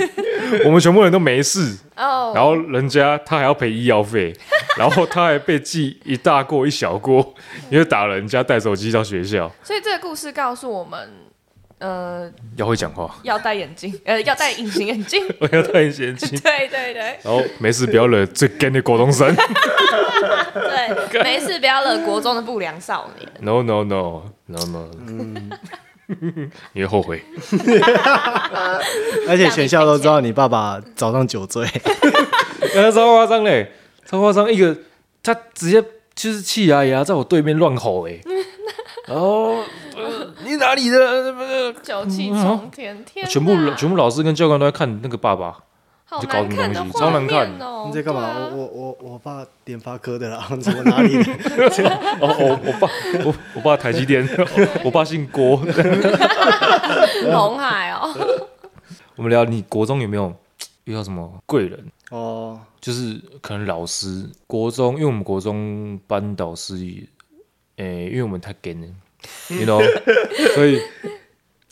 [0.67, 4.35] 我们全部人都没事，哦，然后人家他还要赔医药费，
[4.77, 7.35] 然后他还被记一大过一小过，
[7.71, 11.09] 因为打人家带手机到学校，所以这个故事告诉我们，
[11.79, 15.23] 呃，要会讲话，要戴眼镜，呃， 要戴隐形眼镜。
[15.39, 23.31] 我要戴隐形眼镜， 对对对然后没事不要惹最干的国中生对，没事，不要惹国中的不良少年。
[23.41, 24.89] ，no no no no no，
[26.73, 27.23] 你会后悔。
[29.29, 31.67] 而且全校都知道你爸爸早上酒醉，
[32.75, 33.73] 那超夸张嘞，
[34.07, 34.51] 超夸张！
[34.51, 34.75] 一个
[35.23, 35.83] 他直接
[36.15, 38.19] 就是气牙牙在我对面乱吼哎，
[39.07, 39.57] 然后、
[39.97, 40.99] 呃、 你哪里的？
[40.99, 45.59] 呃酒气冲天，天哪，全部全部老师跟教官都在看那个爸爸，
[46.05, 47.85] 好就搞难看的什么东西超难看面哦。
[47.87, 48.21] 你在干嘛？
[48.21, 48.67] 对啊我我
[49.01, 51.33] 我我爸点发科的啦， 怎么哪里的？
[52.21, 52.89] 哦 哦，我爸
[53.25, 54.29] 我我爸台积电，
[54.85, 55.57] 我爸姓郭。
[57.33, 58.15] 红海哦，
[59.17, 60.33] 我们聊你国中有没有
[60.85, 61.85] 遇到什么贵人？
[62.11, 66.77] 哦，就是可能老师国中，因为我们国中班导师，
[67.77, 68.87] 诶、因为我们太 gay 了
[69.49, 69.83] ，you know，
[70.55, 70.81] 所以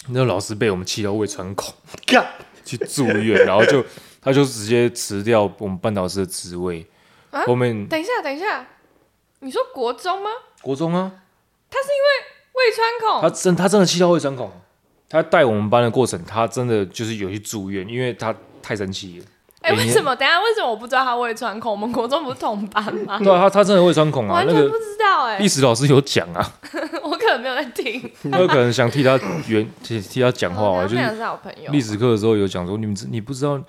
[0.09, 1.72] 那个老师被我们气到胃穿孔，
[2.64, 3.84] 去住院，然后就
[4.20, 6.86] 他就直接辞掉我们班导师的职位。
[7.30, 8.64] 啊后面等一下，等一下，
[9.40, 10.30] 你说国中吗？
[10.62, 11.11] 国中啊，
[11.68, 12.09] 他是因为
[12.55, 14.52] 胃穿孔他孔，真他真的气到胃穿孔，
[15.09, 18.32] 他带我们班的过程，他真的就是有去住院，因为他
[18.62, 19.26] 太生气了。
[19.62, 20.14] 哎，为什么？
[20.14, 21.72] 等一下，为什么我不知道他胃穿孔？
[21.72, 23.18] 我们国中不是同班吗？
[23.18, 26.52] 对啊，他他真的胃穿孔啊，那个完全不知道哎历，史老师有讲啊，
[27.02, 28.11] 我可能没有在听。
[28.31, 29.18] 他可能想替他
[29.49, 31.70] 原 替替他讲话啊，就是好朋友。
[31.72, 33.61] 历史课的时候有讲说，你们知你不知道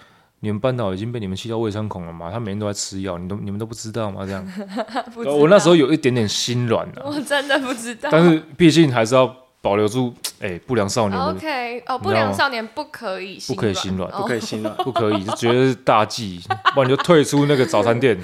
[0.41, 2.29] 你们班导已经被你们气到胃穿孔了吗？
[2.31, 4.25] 他每天都在吃药，你都你们都不知道吗？
[4.25, 4.45] 这样，
[5.13, 8.09] 不知道我那时候有一点点心软啊，我真的不知道。
[8.11, 14.75] 但是毕竟还是要保留住 哎、不良少年的 OK 哦，不良少年不可以不可以心软哦不可以心软。
[14.75, 16.39] 不可以，就觉得是大忌，
[16.75, 18.15] 不然你就退出那个早餐店，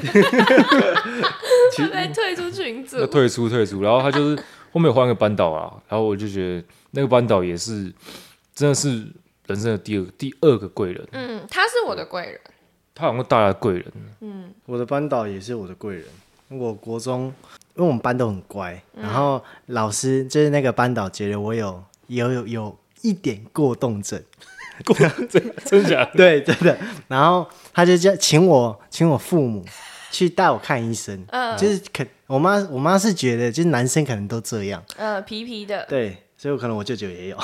[1.75, 3.07] 就被退出群组要。
[3.07, 3.81] 退出退出。
[3.81, 7.93] 然后他就是后面有换个班导啊，然后我就觉得那个班导也是
[8.53, 9.07] 真的是
[9.47, 12.39] 人生的第二第二个贵人，嗯，他是我的贵人。
[12.93, 16.05] 他好像带来的贵人，嗯，我的班导也是我的贵人。
[16.49, 17.33] 我国中，
[17.75, 24.21] 因为我们班都很乖，然后老师就是那个班导觉得我有有有有一点过动症，
[25.65, 26.11] 真假的？
[26.17, 26.77] 对，真的。
[27.07, 29.65] 然后他就叫请我请我父母
[30.11, 35.85] 去带我看医生，嗯就是可我妈我妈是觉得就是男生可能都这样，呃，皮皮的。
[35.89, 37.37] 对，所以我可能我舅舅也有。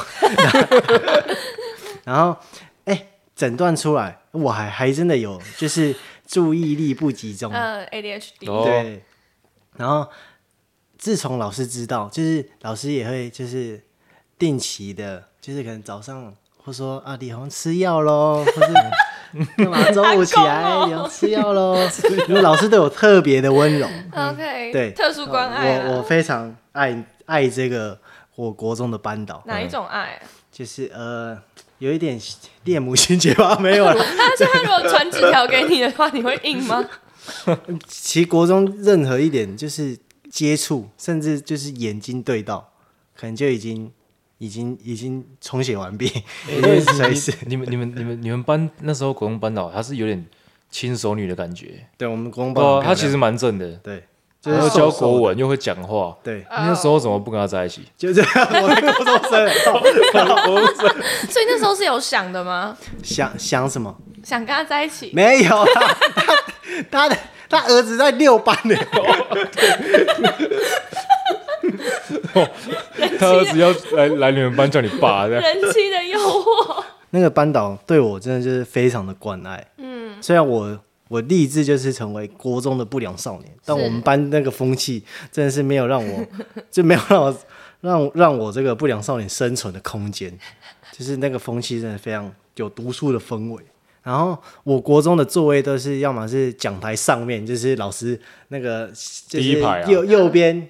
[2.05, 2.37] 然后
[2.85, 5.95] 哎，诊断出来我还还真的有就是
[6.25, 8.51] 注意力不集中，嗯，ADHD。
[8.51, 9.03] 哦对，
[9.75, 10.07] 然后
[10.97, 13.83] 自从老师知道，就是老师也会就是
[14.39, 18.73] 定期的，就是可能早上或说啊李红吃药喽，或是
[19.57, 19.91] 干嘛？
[19.91, 21.77] 中午起来阿公哦李红吃药喽，
[22.27, 27.99] 因为老师对我特别的温柔，OK，对，特殊关爱我我非常爱爱这个
[28.35, 30.21] 我国中的班导，哪一种爱啊？
[30.51, 31.37] 就是呃
[31.79, 32.19] 有一点
[32.63, 33.93] 恋母情节吧，没有了。
[34.17, 36.83] 但是他如果传纸条给你的话，你会应吗？
[37.87, 39.97] 其实国中任何一点就是
[40.31, 42.71] 接触，甚至就是眼睛对到，
[43.15, 43.91] 可能就已经
[44.37, 46.05] 已经已经重写完毕，
[46.47, 47.33] 已经 随时。
[47.45, 50.25] 你们你们你们你们班那时候国中班导他是有点
[50.69, 54.03] 轻熟女的感觉，对我们国中对啊，班导他其实蛮正的，对，
[54.41, 57.83] 就是又教国文又会讲话，对，你那时候怎么不跟他在一起？
[57.97, 58.29] 就这样。
[58.61, 60.89] 我的国中生
[61.29, 62.77] 所以那时候是有想的吗？
[63.03, 63.95] 想想什么？
[64.23, 65.11] 想跟他在一起？
[65.13, 65.97] 没有啦，
[66.91, 67.17] 他他的
[67.49, 68.75] 他儿子在六班呢。
[73.19, 76.83] 他儿子要来来你们班叫你爸 这样，人妻的诱惑。
[77.11, 79.65] 那个班导对我真的就是非常的关爱。
[79.77, 80.77] 嗯，虽然我
[81.07, 86.25] 我立志就是成为国中的不良少年，但我们班那个风气真的是没有让我，
[86.69, 87.37] 就没有让我
[87.81, 90.37] 让让我这个不良少年生存的空间。
[90.91, 93.63] 就是那个风气真的非常有读书的氛围。
[94.03, 100.67] 然后我国中的座位都是要么是讲台上面，就是老师那个就是第一排啊右右边，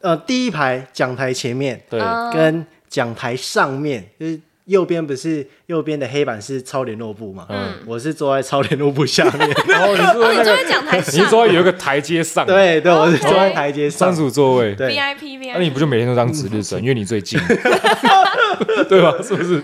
[0.00, 7.46] 呃，第一排讲台前面，对，嗯跟讲台上面，就是右边不是右边的黑板是超联络部嘛？
[7.50, 9.50] 嗯我是坐在超联络部下面。
[9.68, 14.16] 然后你坐在讲台你上是说有一个台阶上，，对对，我是坐在台阶上专。
[14.16, 17.38] 属座位，对，VIP 那你 VIP，不就每天都当值日生，因为你最近，
[18.88, 19.14] 对吧？
[19.22, 19.62] 是不是？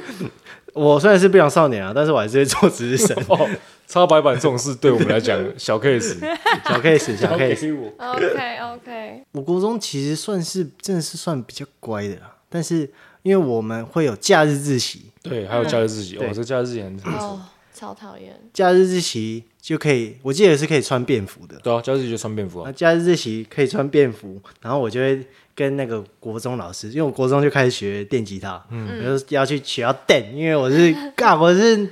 [0.75, 3.17] 我虽然是不良少年啊，但是我还是会做值日生。
[3.29, 3.49] 哦，
[3.87, 6.19] 插白板这种事对我们来讲小 case，
[6.65, 7.75] 小 case，小 case。
[7.79, 7.93] 我。
[7.99, 12.91] OK OK，我国中其实算是真的是算比较乖的啦，但是
[13.23, 17.41] 因为我们会有假日自习，对，还有假日自习，对哦，这假日自习很很哦，
[17.73, 18.39] 超讨厌。
[18.53, 21.57] 假日自习就可以，我记得是可以穿便服的。
[21.63, 25.25] 对啊，假日自习就穿便服那啊，假日自习可以穿便服，然后我就会
[25.57, 31.91] 跟那个国中老师，因为我国中就开始学电吉他，嗯，我就要去学校电，因为我是 干我是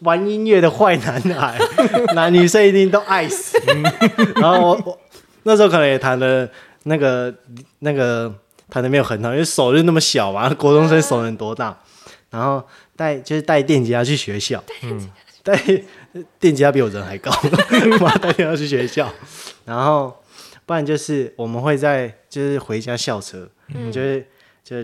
[0.00, 1.58] 玩音乐的坏男孩，
[2.16, 3.58] 男女生一定都爱死。
[4.40, 4.98] 然后我我
[5.42, 6.50] 那时候可能也弹的
[6.84, 7.32] 那个
[7.80, 8.34] 那个
[8.70, 11.78] 弹的没有很好，因为手就那么小嘛，国中生手能多大？
[12.30, 12.66] 然后
[12.96, 15.08] 带就是带电吉他去学校，嗯
[15.42, 15.54] 带
[16.40, 17.30] 电吉他比我人还高，
[18.00, 19.12] 把他带电吉他去学校，
[19.64, 20.12] 然后
[20.66, 24.26] 不然就是我们会在就是回家校车，嗯，就是
[24.64, 24.76] 就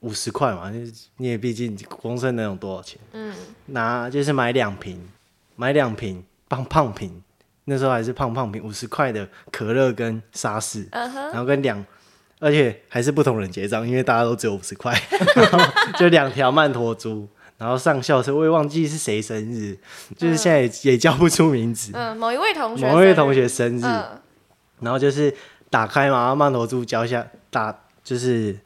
[0.00, 2.98] 五十块嘛，就是你也毕竟公升能有多少钱？
[3.12, 3.34] 嗯，
[3.66, 5.08] 拿就是买两瓶，
[5.56, 7.20] 买两瓶胖胖瓶，
[7.64, 11.84] 那时候还是胖胖瓶，五十块的可乐跟沙士，嗯，然后跟两，
[12.38, 14.96] 而且还是不同人结账，因为大家都只有五十块，
[15.98, 19.76] 就两条曼陀珠，然后上校车，我也忘记是谁生日，
[20.16, 24.20] 就是现在也,、也叫不出名字，嗯，某一位同学，某一位同学，生日，嗯，
[24.80, 25.32] 然后就是
[25.70, 28.56] 打开嘛，然后曼陀珠浇下，打就是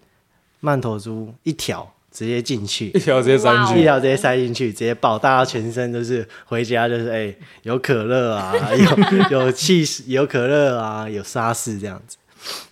[0.61, 2.99] 曼陀珠一条直接进去一。
[2.99, 8.55] 条直接塞进去，一条直接塞进去，直接爆，大家全身都是回家就是哎、有可乐啊，
[9.31, 12.17] 有有气有可乐啊，有沙士这样子，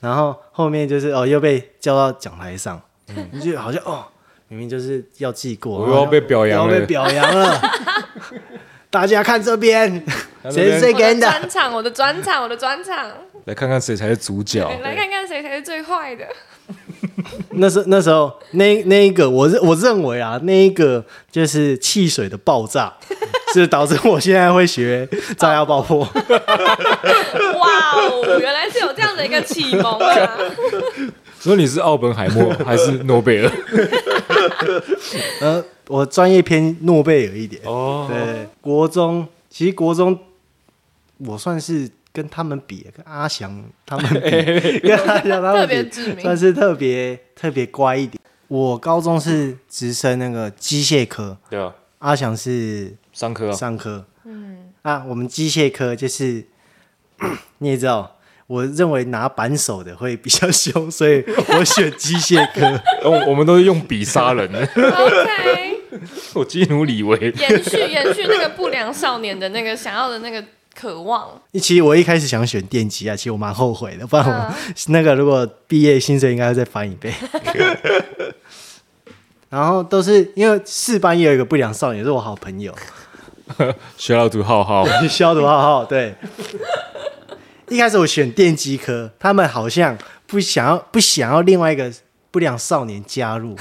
[0.01, 2.81] 然后后面就是哦又被叫到讲台上，
[3.33, 4.05] 你就好像哦
[4.49, 7.61] 明明就是要记过，我又要被表扬了又要被表扬了，
[8.91, 10.05] 大家看这边
[10.49, 11.21] 谁是谁我给的？
[11.21, 13.11] 的专场，我的专场，我的专场，
[13.45, 16.25] 来看看谁才是主角，来看看谁才是最坏的。
[17.51, 22.95] 那时那时候那那一个，我认我认为啊，那一个就是汽水的爆炸，
[23.53, 25.99] 是导致我现在会学炸药爆破。
[26.01, 26.09] 哇
[27.97, 30.39] 哦，原来是有这样的一个启蒙啊！
[31.39, 33.51] 所以你是奥本海默还是诺贝尔？
[35.41, 37.61] 呃，我专业偏诺贝尔一点。
[37.65, 40.19] 哦，对，国中其实国中
[41.27, 48.21] 我算是跟他们比，跟阿翔他们比， 跟阿翔他特们比，别致命算是特别特别乖一点。
[48.49, 54.05] 我高中是直升那个机械科，对啊，阿翔是商科啊，商科。
[54.25, 56.45] 嗯，啊，我们机械科就是
[57.59, 58.19] 你也知道，
[58.49, 62.83] 我认为拿扳手的会比较凶，所以我选机械科。
[63.09, 64.51] 我 我们都是用笔杀人。
[64.51, 65.81] 的，OK，
[66.35, 70.45] 我基努里维，延续延续那个不良少年的那个想要的那个
[70.75, 71.29] 渴望。
[71.55, 74.75] 其实我一开始想选电机啊，其实我蛮后悔的，不然我、嗯。
[74.89, 77.13] 那个如果毕业薪水应该要再翻一倍。
[79.51, 82.73] 然后都是因为四班也有一个不良少年，是我好朋友，
[83.97, 85.85] 学老图浩浩，消毒浩浩。
[85.85, 86.15] 对，
[87.69, 89.99] 一开始我选电机科，他们好像
[90.29, 91.93] 不想要不想要另外一个
[92.31, 93.57] 不良少年加入，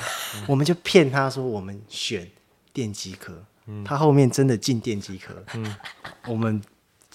[0.45, 2.29] 我们就骗他说我们选
[2.71, 3.33] 电机科，
[3.83, 5.33] 他后面真的进电机科，
[6.27, 6.61] 我们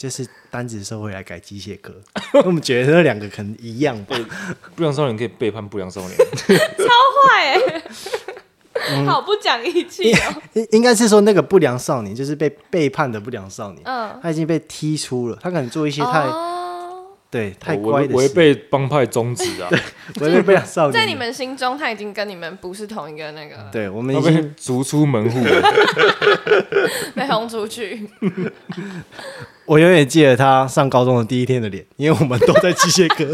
[0.05, 1.90] 就是单子收回来改机械科，
[2.44, 4.14] 我们觉得那两个可能一样吧。
[4.76, 6.14] 不良少年可以背叛不良少年，
[6.76, 6.84] 超
[7.24, 7.55] 坏
[8.74, 10.42] 哎、好不讲义气哦。
[10.52, 19.70] 应应该是说那个不良少年就是被背叛的不良少年，嗯，他已经被踢出了，他可能做一些太、哦，对太违乖的事，违背帮派宗旨啊，
[20.20, 25.62] 违背不良少年，在你们心中他已经跟你们不是同一个那个了，对我们已经逐出门户了。
[27.16, 28.07] 被轰出去。
[29.66, 33.32] 我永远记得他上高中的第一天的脸，因为我们都在机械科。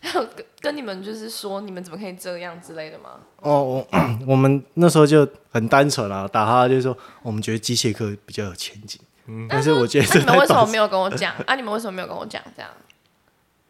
[0.00, 3.10] 还有跟跟你们就是说，你们怎么可以这样之类的吗？
[3.40, 3.86] 哦，我
[4.26, 9.00] 我们那时候就很单纯啊，打哈就是说我们觉得机械科比较有前景。
[9.26, 10.78] 嗯但是我觉得你们为什么没。
[10.78, 11.54] 有跟我讲啊？
[11.54, 12.70] 你们为什么没有跟我讲这样？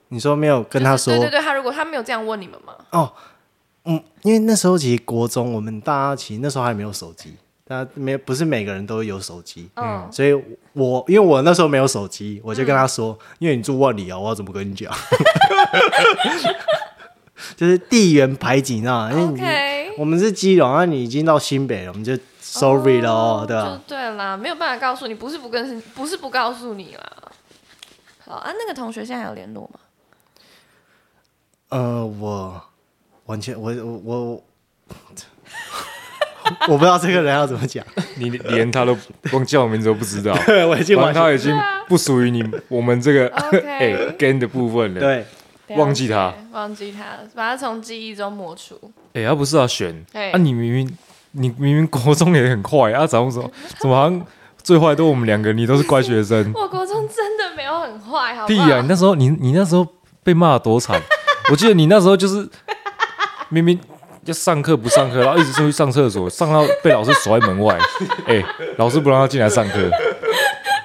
[0.09, 2.75] 你说没有跟他说就是对对对，他如果他没有这样问你们吗？
[2.91, 3.13] 哦，
[3.85, 7.35] 嗯，因为那时候其实国中我们大家其实那时候还没有手机，
[7.69, 10.33] 大家没不是每个人都有手机，嗯，所以
[10.73, 14.91] 我因为我那时候没有手机，我就跟他说，因为你住万里啊，我要怎么跟你讲？
[17.55, 19.13] 就是地缘排挤，你知道吗？
[19.13, 27.13] 因为你 OK 我们是基隆，啊，你已经到新北了，我们就 sorry 咯，哦对吧、就对啦，没有办法告诉你，不是不跟，不是不告诉你啦。
[28.25, 29.81] 好啊，那个同学现在还有联络吗？
[31.69, 32.63] 呃，我
[33.27, 34.45] 完全我我我
[34.89, 34.95] 我
[36.67, 37.85] 不知道这个人要怎么讲，
[38.17, 38.97] 你连他都
[39.31, 41.57] 光叫我名字都不知道， 对我已经反完全他已经
[41.89, 43.29] 不属于你我们这个
[43.67, 45.01] 哎跟的部分了。
[45.01, 45.25] 对
[45.77, 48.75] 忘记他，忘记他，把他从记忆中抹除。
[49.13, 50.97] 哎，他不是啊，选哎啊，你明明
[51.33, 54.27] 你明明国中也很坏啊，怎么怎么怎么好像
[54.63, 56.51] 最坏都我们两个，你都是乖学生。
[56.55, 58.59] 我国中真的没有很坏，好不屁？
[58.59, 58.81] 啊！
[58.81, 59.87] 你那时候你你那时候
[60.23, 60.99] 被骂得多惨，
[61.53, 62.49] 我记得你那时候就是
[63.51, 63.79] 明明
[64.29, 67.79] 就上课不上课，然后一直出去上厕所，上到被老师锁在门外。
[68.27, 68.45] 哎、
[68.77, 69.91] 老师不让他进来上课，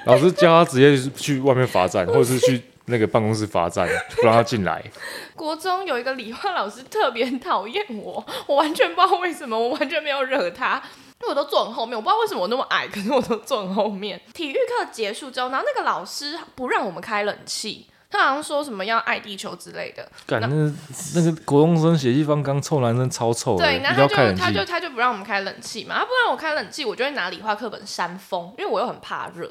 [0.06, 3.86] 老师叫他直接去外面罚站，或者是去那个办公室罚站，
[4.16, 4.82] 不让他进来。
[5.36, 10.82] 国中有一个理化老师特别讨厌我，我完全不知道为什么，我完全没有惹他。
[11.20, 14.18] 因为我都坐很后面，我不知道为什么我那么矮，可是我都坐很后面。
[14.32, 20.06] 体育课结束之后，然后那个老师不让我们开冷气，他好像说什么要爱地球之类的。
[20.26, 20.72] 感那个
[21.14, 24.64] 那个国中生血气方刚，臭男生超臭的，对，一然后他就他就。
[24.74, 29.48] 他就不让我们开冷气嘛，他不让我开冷气，我就会拿理化课本扇风，因为我又很怕热。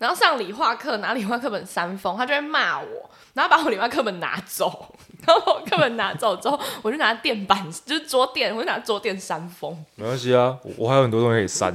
[0.00, 4.94] 然后上理化课拿理化课本扇风，他就会骂我，然后把我理化课本拿走，
[5.26, 11.72] 然后我课本拿走之后，我就拿垫板，就是桌垫，我就拿桌垫扇风，没关系啊，我我还有很多东西可以删。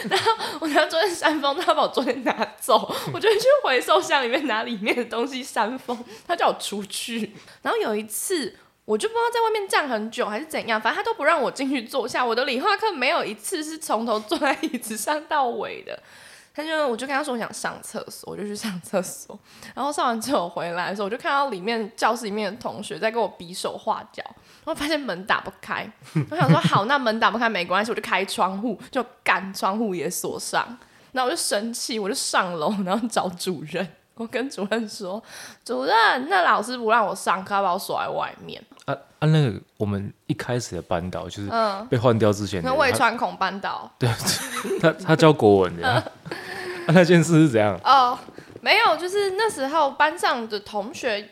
[0.58, 7.34] 我拿桌垫扇风，他把我桌垫拿走，我就去回收箱里面拿里面的东西扇风，他叫我出去。
[7.60, 8.56] 然后有一次。
[8.86, 12.24] 我就不知道在外面站很久还是怎样，反正他都不让我进去坐下。
[12.24, 16.00] 我的理化课没有一次是从头坐在椅子上到尾的。
[16.56, 19.38] 他就我就跟他说我想上厕所，我就去上厕所。
[19.74, 24.22] 然后上完之后回来的时候，我就看到里面教室里面的同学在跟我比手画脚，
[24.64, 25.86] 然后发现门打不开。
[26.30, 30.66] 我想说好，那门打不开没关系，我就开窗户，就干窗户也锁上。
[31.12, 33.86] 然后我就生气，我就上楼，然后找主任。
[34.14, 35.22] 我跟主任说
[35.62, 38.62] ：“主任，那老师不让我上课，把我锁在外面。
[38.86, 44.08] 啊啊，那个我们一开始的班导就是嗯被换掉之前的那人，他魏川孔班导 对，
[44.80, 45.86] 他他教国文的。
[45.88, 46.04] 啊
[46.94, 47.76] 那件事是怎样？
[47.82, 48.16] 哦，
[48.60, 51.30] 没有，就是那时候班上的同学，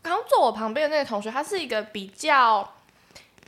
[0.00, 2.72] 刚坐我旁边的那个同学，他是一个比较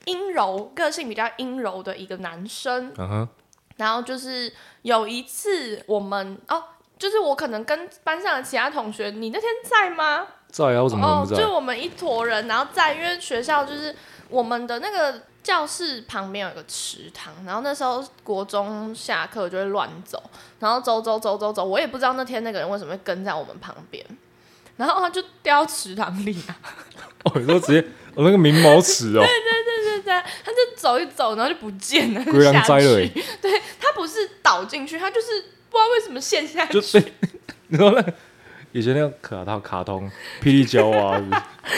[0.07, 2.93] 阴柔、个性比较阴柔的一个男生。
[2.99, 3.29] 嗯哼，
[3.77, 4.53] 然后就是
[4.83, 6.61] 有一次我们哦，
[6.99, 10.27] 就是我可能跟班上的其他同学，你那天在吗？
[10.55, 11.43] 在啊，我怎么不在？
[11.43, 13.93] 就我们一坨人，然后在因为学校就是
[14.29, 20.23] 我们的那个教室旁边有一个池塘，然后那时候国中下课就会乱走，
[20.61, 24.07] 然后走走走走走，我也不知道那天那个人为什么会跟在我们旁边，
[24.77, 26.57] 然后他就掉到池塘里啊，
[27.25, 27.85] 哦，你说直接，
[28.15, 33.09] 我那个明毛池哦， 对对对对，他就走一走，然后就不见了，下去，
[33.43, 35.27] 对他不是倒进去，他就是
[35.69, 36.79] 不知道为什么陷下去。
[37.67, 38.15] 你说那个
[38.75, 40.11] 以前那个卡套卡通
[40.43, 41.23] 霹雳娇娃，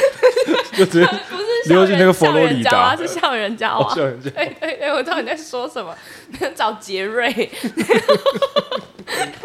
[0.73, 2.97] 就直接不是溜进那个佛罗里达。
[2.97, 3.93] 是校园教啊。
[3.93, 3.95] 哦，。
[3.95, 5.95] 校园教对对对，我知道你在说什么，
[6.57, 7.45] 找杰瑞，他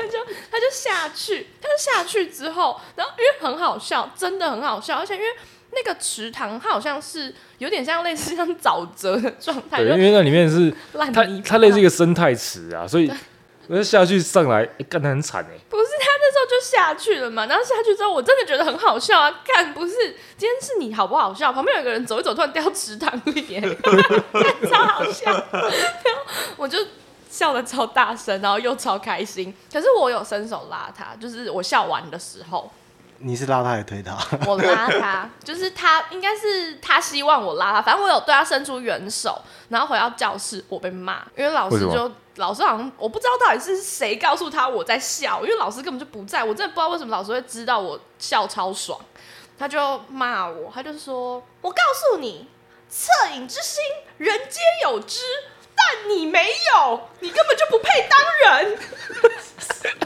[0.08, 0.18] 就
[0.50, 5.26] 他就下去，他就下去之后，然后因为很好笑，真的很好笑，而且因为
[5.74, 13.12] 那个池塘它好像是有点像类似像沼泽的状态，对，因为那里面是烂泥巴它类似一个生态池啊，所以
[13.72, 17.46] 我就下去上来，哎干得很惨哎，不是他那时候就下去了嘛。
[17.46, 19.34] 然后下去之后，我真的觉得很好笑啊！
[19.46, 19.94] 干不是，
[20.38, 21.54] 今天是你好不好笑？
[21.54, 23.62] 旁边有个人走一走，突然掉池塘里面，
[24.70, 25.32] 超好笑。
[25.32, 26.80] 然后我就
[27.30, 29.56] 笑的超大声，然后又超开心。
[29.72, 32.70] 可是我有伸手拉他，就是我笑完的时候，
[33.24, 34.18] 你是拉他还是推他？
[34.48, 49.00] 我拉他，就是他应该是他希望我拉他，反正我有对他伸出援手，然后回到教室我被骂，因为老师就老师好像我不知道到底是谁告诉他我在笑，因为老师根本就不在，我真的不知道为什么老师会知道我笑超爽，
[49.58, 52.48] 他就骂我，他就说：“我告诉你，
[52.92, 53.84] 恻隐之心
[54.18, 55.20] 人皆有之。”
[55.82, 58.78] 但你没有，你根本就不配当人。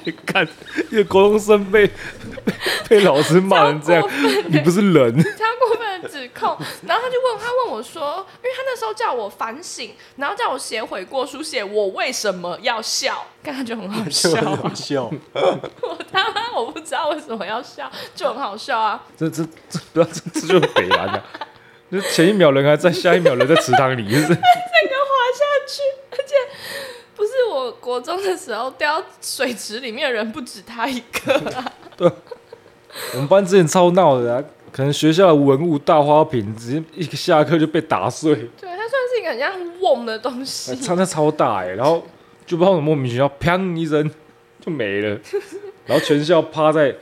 [0.05, 0.47] 你看
[0.91, 1.93] 一个高中生被被
[2.88, 4.09] 被老师骂成这样
[4.47, 5.23] 你不是人？
[5.23, 6.55] 超过分的指控，
[6.88, 15.11] 然后他就问他问我说，因为他那时候叫我反省，然后叫我写悔过书，写我为什么要笑，看他就很好笑，就很好笑。
[15.34, 19.03] 我他妈我不知道为什么要笑，就很好笑啊。
[19.17, 21.23] 这这这不要这这就是北蓝的，
[21.91, 24.45] 就前一秒人还在，下一秒人在池塘里，就是整个滑
[25.34, 26.36] 下去，而且
[27.15, 31.71] 不是我国中的时候掉水池里面的人不止他一个啊，
[33.13, 42.03] 我们班之前超闹的啊，可能学校的文物大花瓶直接一个下课就被打碎，对，它算是一个很像瓮的东西，差那超大哎、然后
[42.47, 44.09] 就不知道怎么莫名其妙，砰一声
[44.59, 45.19] 就没了，
[45.86, 46.95] 然后全校趴在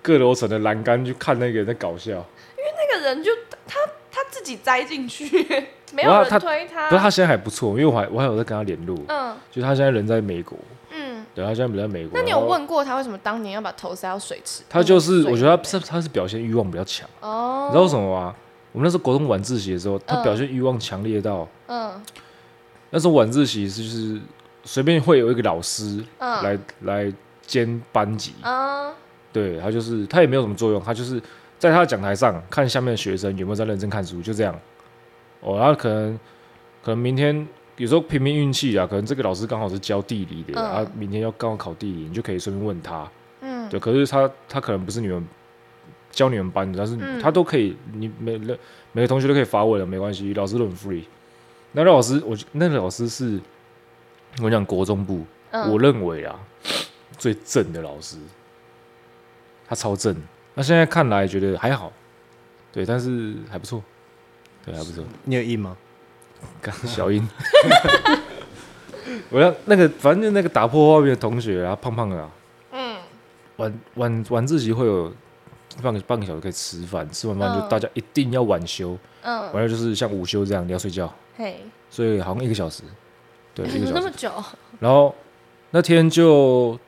[0.00, 2.12] 各楼层的栏杆去看那个人在搞笑。
[2.56, 3.30] 因为那个人就
[3.66, 3.78] 他
[4.10, 5.28] 他自己栽进去，
[5.94, 9.34] 没有人然后他推他，不是他现在还不错，因为我还我还有在跟他联络，嗯。
[9.50, 10.58] 就是他现在人在美国，
[10.90, 11.24] 嗯。
[11.34, 12.10] 对，他现在不在美国。
[12.18, 14.62] 那你有问过他为什么当年要把头塞到水池？
[14.68, 18.34] 他就是，我觉得他里是他是表现欲望比较强，哦，你知道为什么吗？
[18.72, 20.22] 我们那时候国中晚自习的时候，他嗯。
[20.24, 21.92] 表现欲望强烈到，嗯。
[22.90, 24.20] 那时候晚自习是就是
[24.64, 26.42] 随便会有一个老师嗯。
[26.42, 27.12] 来来
[27.46, 28.92] 兼班级，啊。
[29.32, 31.20] 对他就是他也没有什么作用，他就是
[31.58, 34.54] 在他的讲台上看下面的学生有没有在认真看书，就这样。
[35.44, 36.18] 哦，然后可能
[36.82, 43.08] 可能明天有时候凭凭运气啊，可能这个老师刚好是教地理的，嗯然后明天要刚好考地理，你就可以顺便问他。
[43.40, 45.26] 嗯对，可是他他可能不是你们
[46.10, 48.58] 教你们班的，但是嗯他都可以，你每每
[48.92, 51.04] 每个同学都可以发问的，没关系，老师都很 free。
[51.72, 53.40] 那个老师，我那个老师是
[54.42, 56.38] 我讲国中部，嗯，我认为啊
[57.18, 58.16] 最正的老师，
[59.66, 60.16] 他超正。
[60.54, 61.92] 那现在看来觉得还好，
[62.72, 63.82] 对，但是还不错，
[64.64, 65.04] 对，还不错。
[65.24, 65.76] 你有印吗？
[66.60, 67.26] 刚小英，
[69.30, 72.30] 我要那个反正就那个打破画面的同学啊，胖胖的啊，
[72.72, 72.96] 嗯。
[73.56, 75.12] 晚晚晚自习会有
[75.82, 77.68] 半个半个小时可以吃饭，吃完饭就嗯。
[77.68, 82.82] 大家一定要晚休，嗯，完了就是像午休这样你要睡觉，嘿，所以好像一个小时，
[83.54, 83.92] 对，一个小时。
[83.94, 84.30] 那么久，
[84.80, 85.14] 然后
[85.70, 86.78] 那天就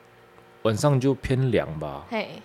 [0.62, 2.42] 晚上就偏凉吧，嘿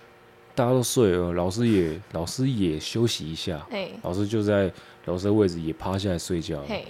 [0.54, 3.92] 大家都睡了，老师也老师也休息一下，嘿。
[4.04, 4.72] 老师就在
[5.06, 6.62] 老师的位置也趴下来睡觉。
[6.68, 6.86] 嘿，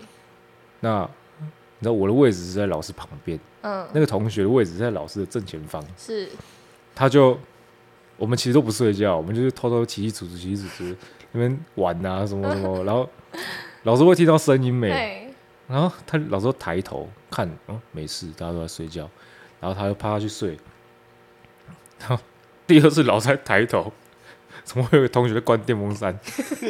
[0.79, 1.09] 那
[1.39, 1.47] 你
[1.81, 6.29] 知道我的位置是在老师旁边，嗯，那个同学的位置在老师的正前方，是，
[6.93, 7.37] 他就
[8.17, 10.95] 我们其实都不睡觉，我们就是偷偷起起楚楚起起楚楚
[11.31, 13.09] 那边玩啊什么什么， 然后
[13.83, 14.91] 老师会听到声音没？
[14.91, 15.33] 嘿，
[15.67, 19.09] 然后他老师会抬头看，嗯，没事，大家都在睡觉，
[19.59, 20.57] 然后他就趴下去睡。
[21.99, 22.17] 然后
[22.71, 23.91] 第二次老师还抬头，
[24.63, 26.17] 怎么会有个同学在关电风扇？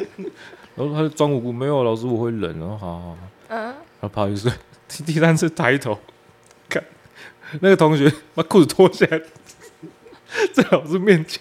[0.75, 3.17] 然后他就装无辜，没有老师我会冷，然后好好好，
[3.49, 4.51] 嗯，然后趴下去睡。
[4.87, 5.99] 第 第三次抬头。
[6.67, 6.83] 看，
[7.59, 9.21] 那个同学把裤子脱下来，
[10.53, 11.39] 在老师面前，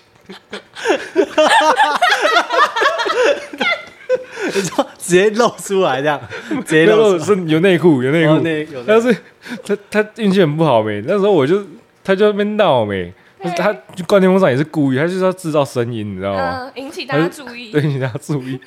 [4.53, 6.21] 你说直接露出来这样，
[6.67, 7.39] 直接露出来。
[7.39, 9.17] 是有内裤有内裤，哦那有但是
[9.65, 11.65] 他他运气很不好没，那时候我就
[12.05, 13.15] 他就在那边闹没，嘿
[13.57, 16.71] 他就关电风扇也是故意，他就是要制造声音，你知道吗？
[16.75, 17.71] 嗯，引起大家注意。
[17.73, 18.61] 对，，引起大家注意，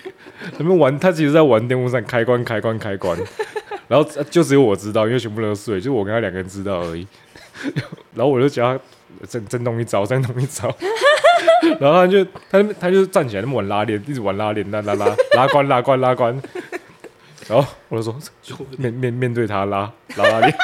[0.58, 3.18] 他们玩，他其实在玩电风扇开关开关开关，
[3.88, 7.08] 然后就只有我知道，因为全部人都睡，就我跟他两个人知道而已。
[8.16, 10.76] 然后我就教他震震动一招， 震动一招，
[11.80, 16.42] 然后他就他他就站起来那么玩拉链，一直玩拉链，拉拉拉拉关拉关拉关。
[17.48, 18.16] 然后我就说
[18.78, 20.56] 面面面对他拉拉拉链，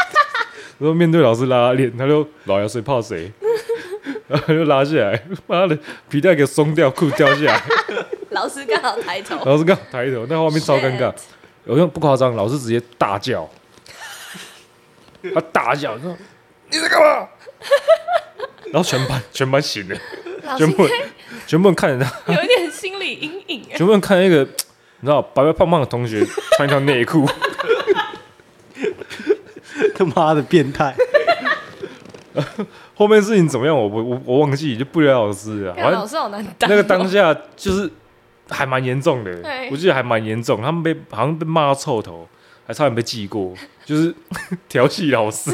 [0.79, 3.31] 我说面对老师拉拉链，他就老牙谁怕谁，
[4.29, 5.77] 然 后就拉下来，妈的
[6.07, 7.61] 皮带给松掉，裤子掉下来。
[8.29, 11.11] 老师刚好抬头，老师刚好抬头，那画面超尴尬。
[11.65, 13.49] 我用不夸张，老师直接大叫，
[15.33, 16.15] 他大叫说
[16.71, 17.27] ：“你在干嘛？”
[18.71, 19.97] 然后全班全班醒了，
[20.57, 20.87] 全部
[21.47, 24.43] 全部人看着他，有一点心理阴影哎，全部人看那个
[24.99, 26.23] 你知道白白胖胖的同学
[26.55, 27.27] 穿一条内裤，
[29.95, 30.95] 他妈的变态！
[32.99, 35.73] 后面事情怎么样，我我我我忘记，就不了了之了。
[35.89, 36.69] 老师好难当哦。
[36.69, 37.89] 那个当下就是
[38.49, 39.31] 还蛮严重的，
[39.71, 42.27] 我记得还蛮严重，他们被好像被骂到臭头，
[42.67, 43.53] 还差点被记过，
[43.85, 44.13] 就是
[44.67, 45.49] 调戏老师。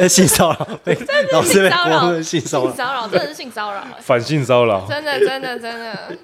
[0.00, 0.96] 那 性骚扰，被
[1.32, 2.70] 老师被性骚扰性骚扰。
[2.70, 6.16] 性骚扰真的是性骚扰哎，反性骚扰，真的真的真的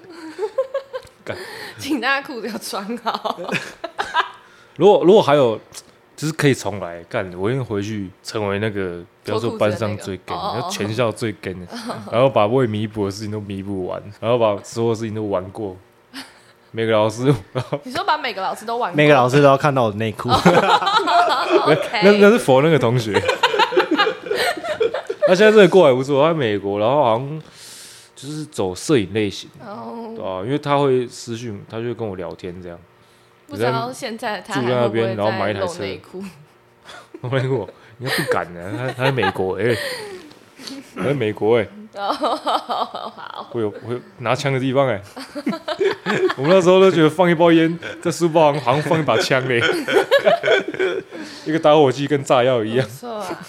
[1.23, 1.37] 干。
[1.77, 3.39] 请大家裤子要穿好。
[4.77, 5.59] 如果如果还有，
[6.15, 11.67] 就是可以重来干，我愿意回去成为那个，比方说班上最跟，脱裤子的全校最跟的，
[12.11, 15.75] 然后把未弥补的事情都弥补完，然后把所有事情都玩过。
[16.71, 17.33] 每个老师，
[17.83, 20.29] 你说把每个老师都玩过，每个老师都要看到我的内裤，
[22.03, 23.13] 那那是佛那个同学。
[25.27, 27.41] 他现在真的过来不错，他在美国，然后好像
[28.15, 32.77] 就是走摄影类型，哦，对吧、因为他会私讯，他就会跟我聊天这样。
[33.55, 36.23] 不知道现在他住在那边然后买一台车内裤？
[37.21, 39.75] 我跟我，你要不敢呢、他他在美国哎、
[40.95, 45.01] 他在美国哎、 好，会有会有拿枪的地方哎、
[46.37, 49.61] 我们那时候都觉得放一包烟在书包好像好像放一把枪嘞、
[51.45, 52.87] 一个打火机跟炸药一样。
[52.87, 53.45] 错啊。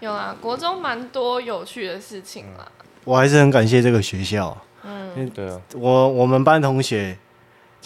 [0.00, 2.68] 有啊，国中蛮多有趣的事情啦。
[3.04, 4.56] 我还是很感谢这个学校。
[4.84, 7.16] 嗯对啊，我我们班同学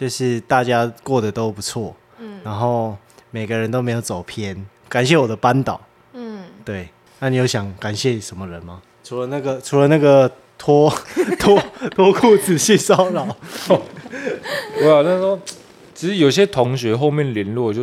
[0.00, 2.96] 就是大家过得都不错，嗯，然后
[3.30, 5.78] 每个人都没有走偏，感谢我的班导。
[6.14, 6.88] 嗯，对，
[7.18, 8.80] 那你有想感谢什么人吗？
[9.04, 10.88] 除了那个，除了那个脱
[11.38, 13.24] 脱脱裤子去骚扰，
[13.68, 15.38] 我啊，那时候
[15.92, 17.82] 其实有些同学后面联络就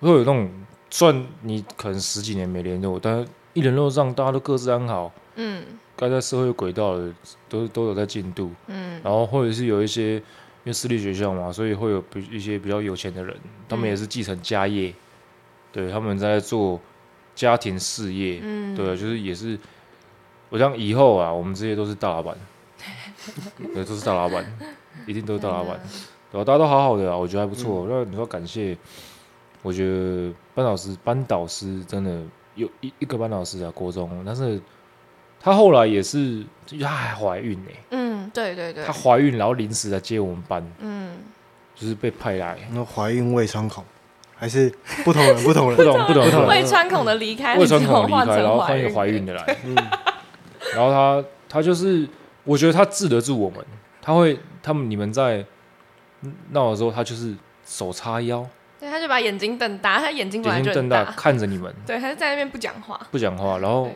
[0.00, 0.50] 会有那种，
[0.90, 5.64] 算你可能十几年没联络，但是一联络上大家都各自安好，嗯。
[5.98, 7.10] 该在社会轨道的
[7.48, 9.00] 都都有在进度，嗯。
[9.02, 10.22] 然后或者是有一些因
[10.66, 13.36] 为私立学校嘛，所以会有比一些比较有钱的人，
[13.68, 14.92] 他们也是继承家业，
[15.72, 16.80] 对，他们在做
[17.34, 19.58] 家庭事业，嗯，对，就是也是，
[20.48, 22.36] 我想以后啊，我们这些都是大老板，
[23.74, 24.44] 对，都是大老板，
[25.06, 25.78] 一定都是大老板，
[26.32, 26.44] 对吧？
[26.44, 27.86] 大家都好好的啊，我觉得还不错。
[27.88, 28.76] 那、你说感谢，
[29.62, 32.22] 我觉得班老师、班导师真的
[32.54, 34.60] 有一一个班导师啊，国中，但是
[35.38, 36.42] 他后来也是，
[36.80, 38.05] 她还怀孕呢、嗯，
[38.36, 38.84] 对对对。
[38.84, 41.16] 她，怀孕然后临时来接我们班，嗯，
[41.74, 43.84] 就是被派来，那怀孕胃穿孔，
[44.36, 44.72] 还是
[45.04, 49.74] 不同人，不同人， 不懂不懂 不懂，胃穿孔的离开，胃穿孔离换开，然后换成一个怀孕的，来，嗯，
[50.74, 52.08] 然后她她就是，
[52.44, 53.64] 我觉得她治得住我们，
[54.00, 55.44] 她会他们你们在
[56.50, 57.34] 闹的时候，她就是
[57.64, 58.46] 手叉腰，
[58.78, 63.90] 对，他就把眼睛瞪大，他眼睛本来就眼睛瞪大看着你们，对，他就在那边不讲话，不讲话，然后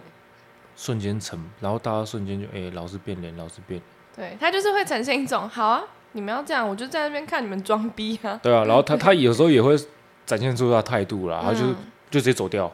[0.76, 3.82] 瞬间沉，然后大家瞬间就哎、老师变脸，老师变脸，
[4.16, 9.76] 对他就是会呈现一种好啊，你们要这样，我就在那边看你们装逼啊，对啊，然后他他有时候也会
[10.26, 11.76] 展现出他态度啦，他就嗯
[12.10, 12.70] 就直接走掉，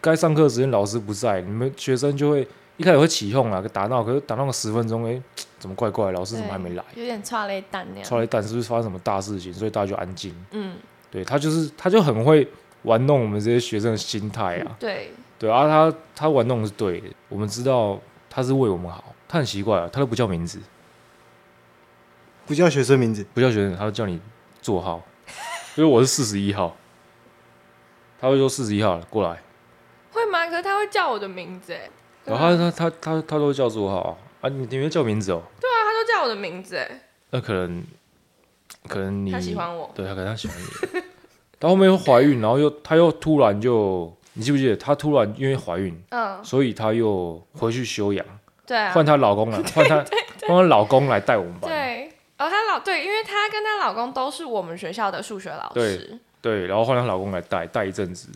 [0.00, 5.20] 该上课时间老师不在，你们学生就会一开始会起哄啊，打闹，可是打闹个十分钟，哎、
[5.58, 6.84] 怎么怪怪，老师怎么还没来？
[6.94, 10.34] 有点差了一蛋那样，超雷蛋是不是发生什么大事情，所以大家就安静。
[10.50, 10.76] 嗯，
[11.10, 12.46] 对他就是他就很会
[12.82, 20.58] 玩弄我们这些学生的心态啊，对，对啊，他他玩弄是对的，我们知道他是为我们好，他很奇怪啊，他都不叫名字，
[22.46, 24.20] 不叫学生名字，不叫学生，他都叫你
[24.60, 25.02] 座号，
[25.76, 26.76] 因为我是四十一号，
[28.20, 29.42] 他会说四十一号过来，
[30.12, 30.46] 会吗？
[30.48, 31.90] 可是他会叫我的名字，哎，
[32.24, 37.82] 然后他他他他他都叫座号啊，啊你你没叫名字哦，对啊他都叫我的名字，哎，那可能
[38.88, 41.00] 可能你他喜欢我，对他可能他喜欢你，
[41.58, 48.24] 到后面又怀孕，然后又他又突然就，你记不记得他突然因为怀孕，嗯，所以他又回去休养，
[48.66, 49.96] 对啊，换她老公来，换她
[50.46, 51.83] 换她老公来带我们班，对，
[52.38, 58.28] 哦，她老对，因为她跟她老公都是我们学校的数学老师，对，然后后来她老公来带带一阵子，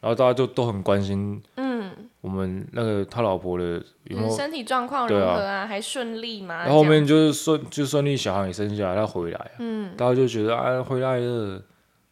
[0.00, 1.90] 然后大家就都很关心嗯，
[2.20, 5.66] 我们那个他老婆的有没嗯，身体状况如何啊？
[5.66, 6.58] 还顺利吗？
[6.64, 11.62] 然后后面就是顺就顺利小孩也生下来，他回来，嗯大家就觉得啊回来了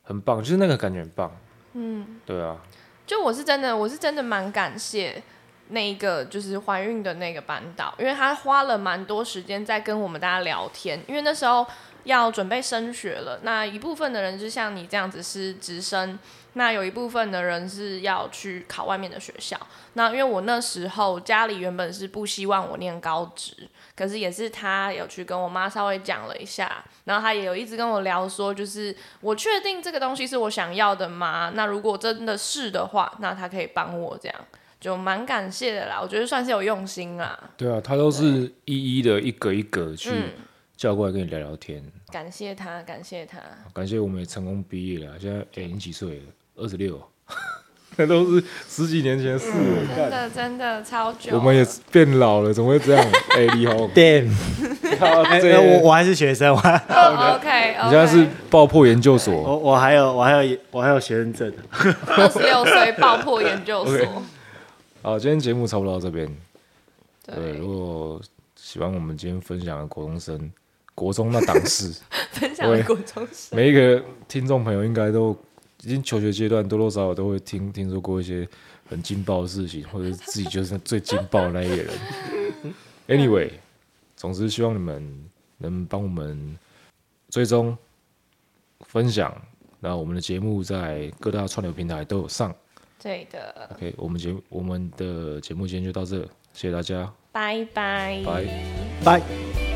[0.03, 1.31] 很棒，就是那个感觉很棒，
[1.75, 2.57] 嗯，对啊，
[3.07, 5.23] 就我是真的，我是真的蛮感谢
[5.69, 11.67] 那一个就是怀孕的那个班导，因为他花了蛮多时间在跟我们大家聊天，因为那时候
[12.05, 16.19] 要准备升学了，那一部分的人就像你这样子是直升，
[16.53, 19.59] 那有一部分的人是要去考外面的学校。
[19.95, 31.51] 那因为我那时候家里原本是不希望我念高职，可是也是他有去跟我妈稍微讲了一下，然后他也有一直跟我聊说，就是我确定这个东西是我想要的吗？
[31.55, 34.37] 那如果真的是的话，那他可以帮我这样，
[34.81, 35.99] 就蛮感谢的啦。
[36.01, 40.31] 我觉得算是有用心啦，对啊，他都是一一的一格一格去嗯，
[40.77, 43.39] 叫过来跟你聊聊天，感谢他，感谢他。
[43.73, 46.23] 感谢我们也成功毕业了，现在哎、你几岁了？
[46.57, 47.01] 二十六，
[47.97, 49.97] 那都是十几年前的事了。
[49.97, 51.37] 真的真的超久。
[51.37, 53.05] 我们也变老了，怎么会这样？
[53.37, 61.53] 哎，你好这我我还是学生，我 OK， 你现在是爆破研究所，我我还有我还有我还有学生证。
[62.07, 64.23] 二十六岁爆破研究所。
[65.07, 66.29] 好，今天节目差不多到这边。
[67.25, 68.21] 对，如，果
[68.57, 70.51] 喜欢我们今天分享的国中生、
[70.97, 71.95] 国中那档事，
[72.35, 73.57] 分享了国中生。
[73.57, 75.31] 每一个听众朋友应该都
[75.85, 78.49] 已经求学阶段多多少少都会听听说过一些
[78.89, 81.95] 很劲爆的事情，或者是自己就是最劲爆的那一个人。
[83.07, 83.53] Anyway，
[84.17, 85.25] 总之希望你们
[85.59, 86.59] 能帮我们
[87.31, 87.79] 追踪、
[88.81, 89.33] 分享，
[89.79, 92.53] 然后我们的节目在各大串流平台都有上。
[93.07, 96.21] 对的，OK，我们节我们的节目今天就到这，
[96.53, 98.21] 谢谢大家，拜拜。
[98.25, 98.45] 拜。
[99.05, 99.76] 拜。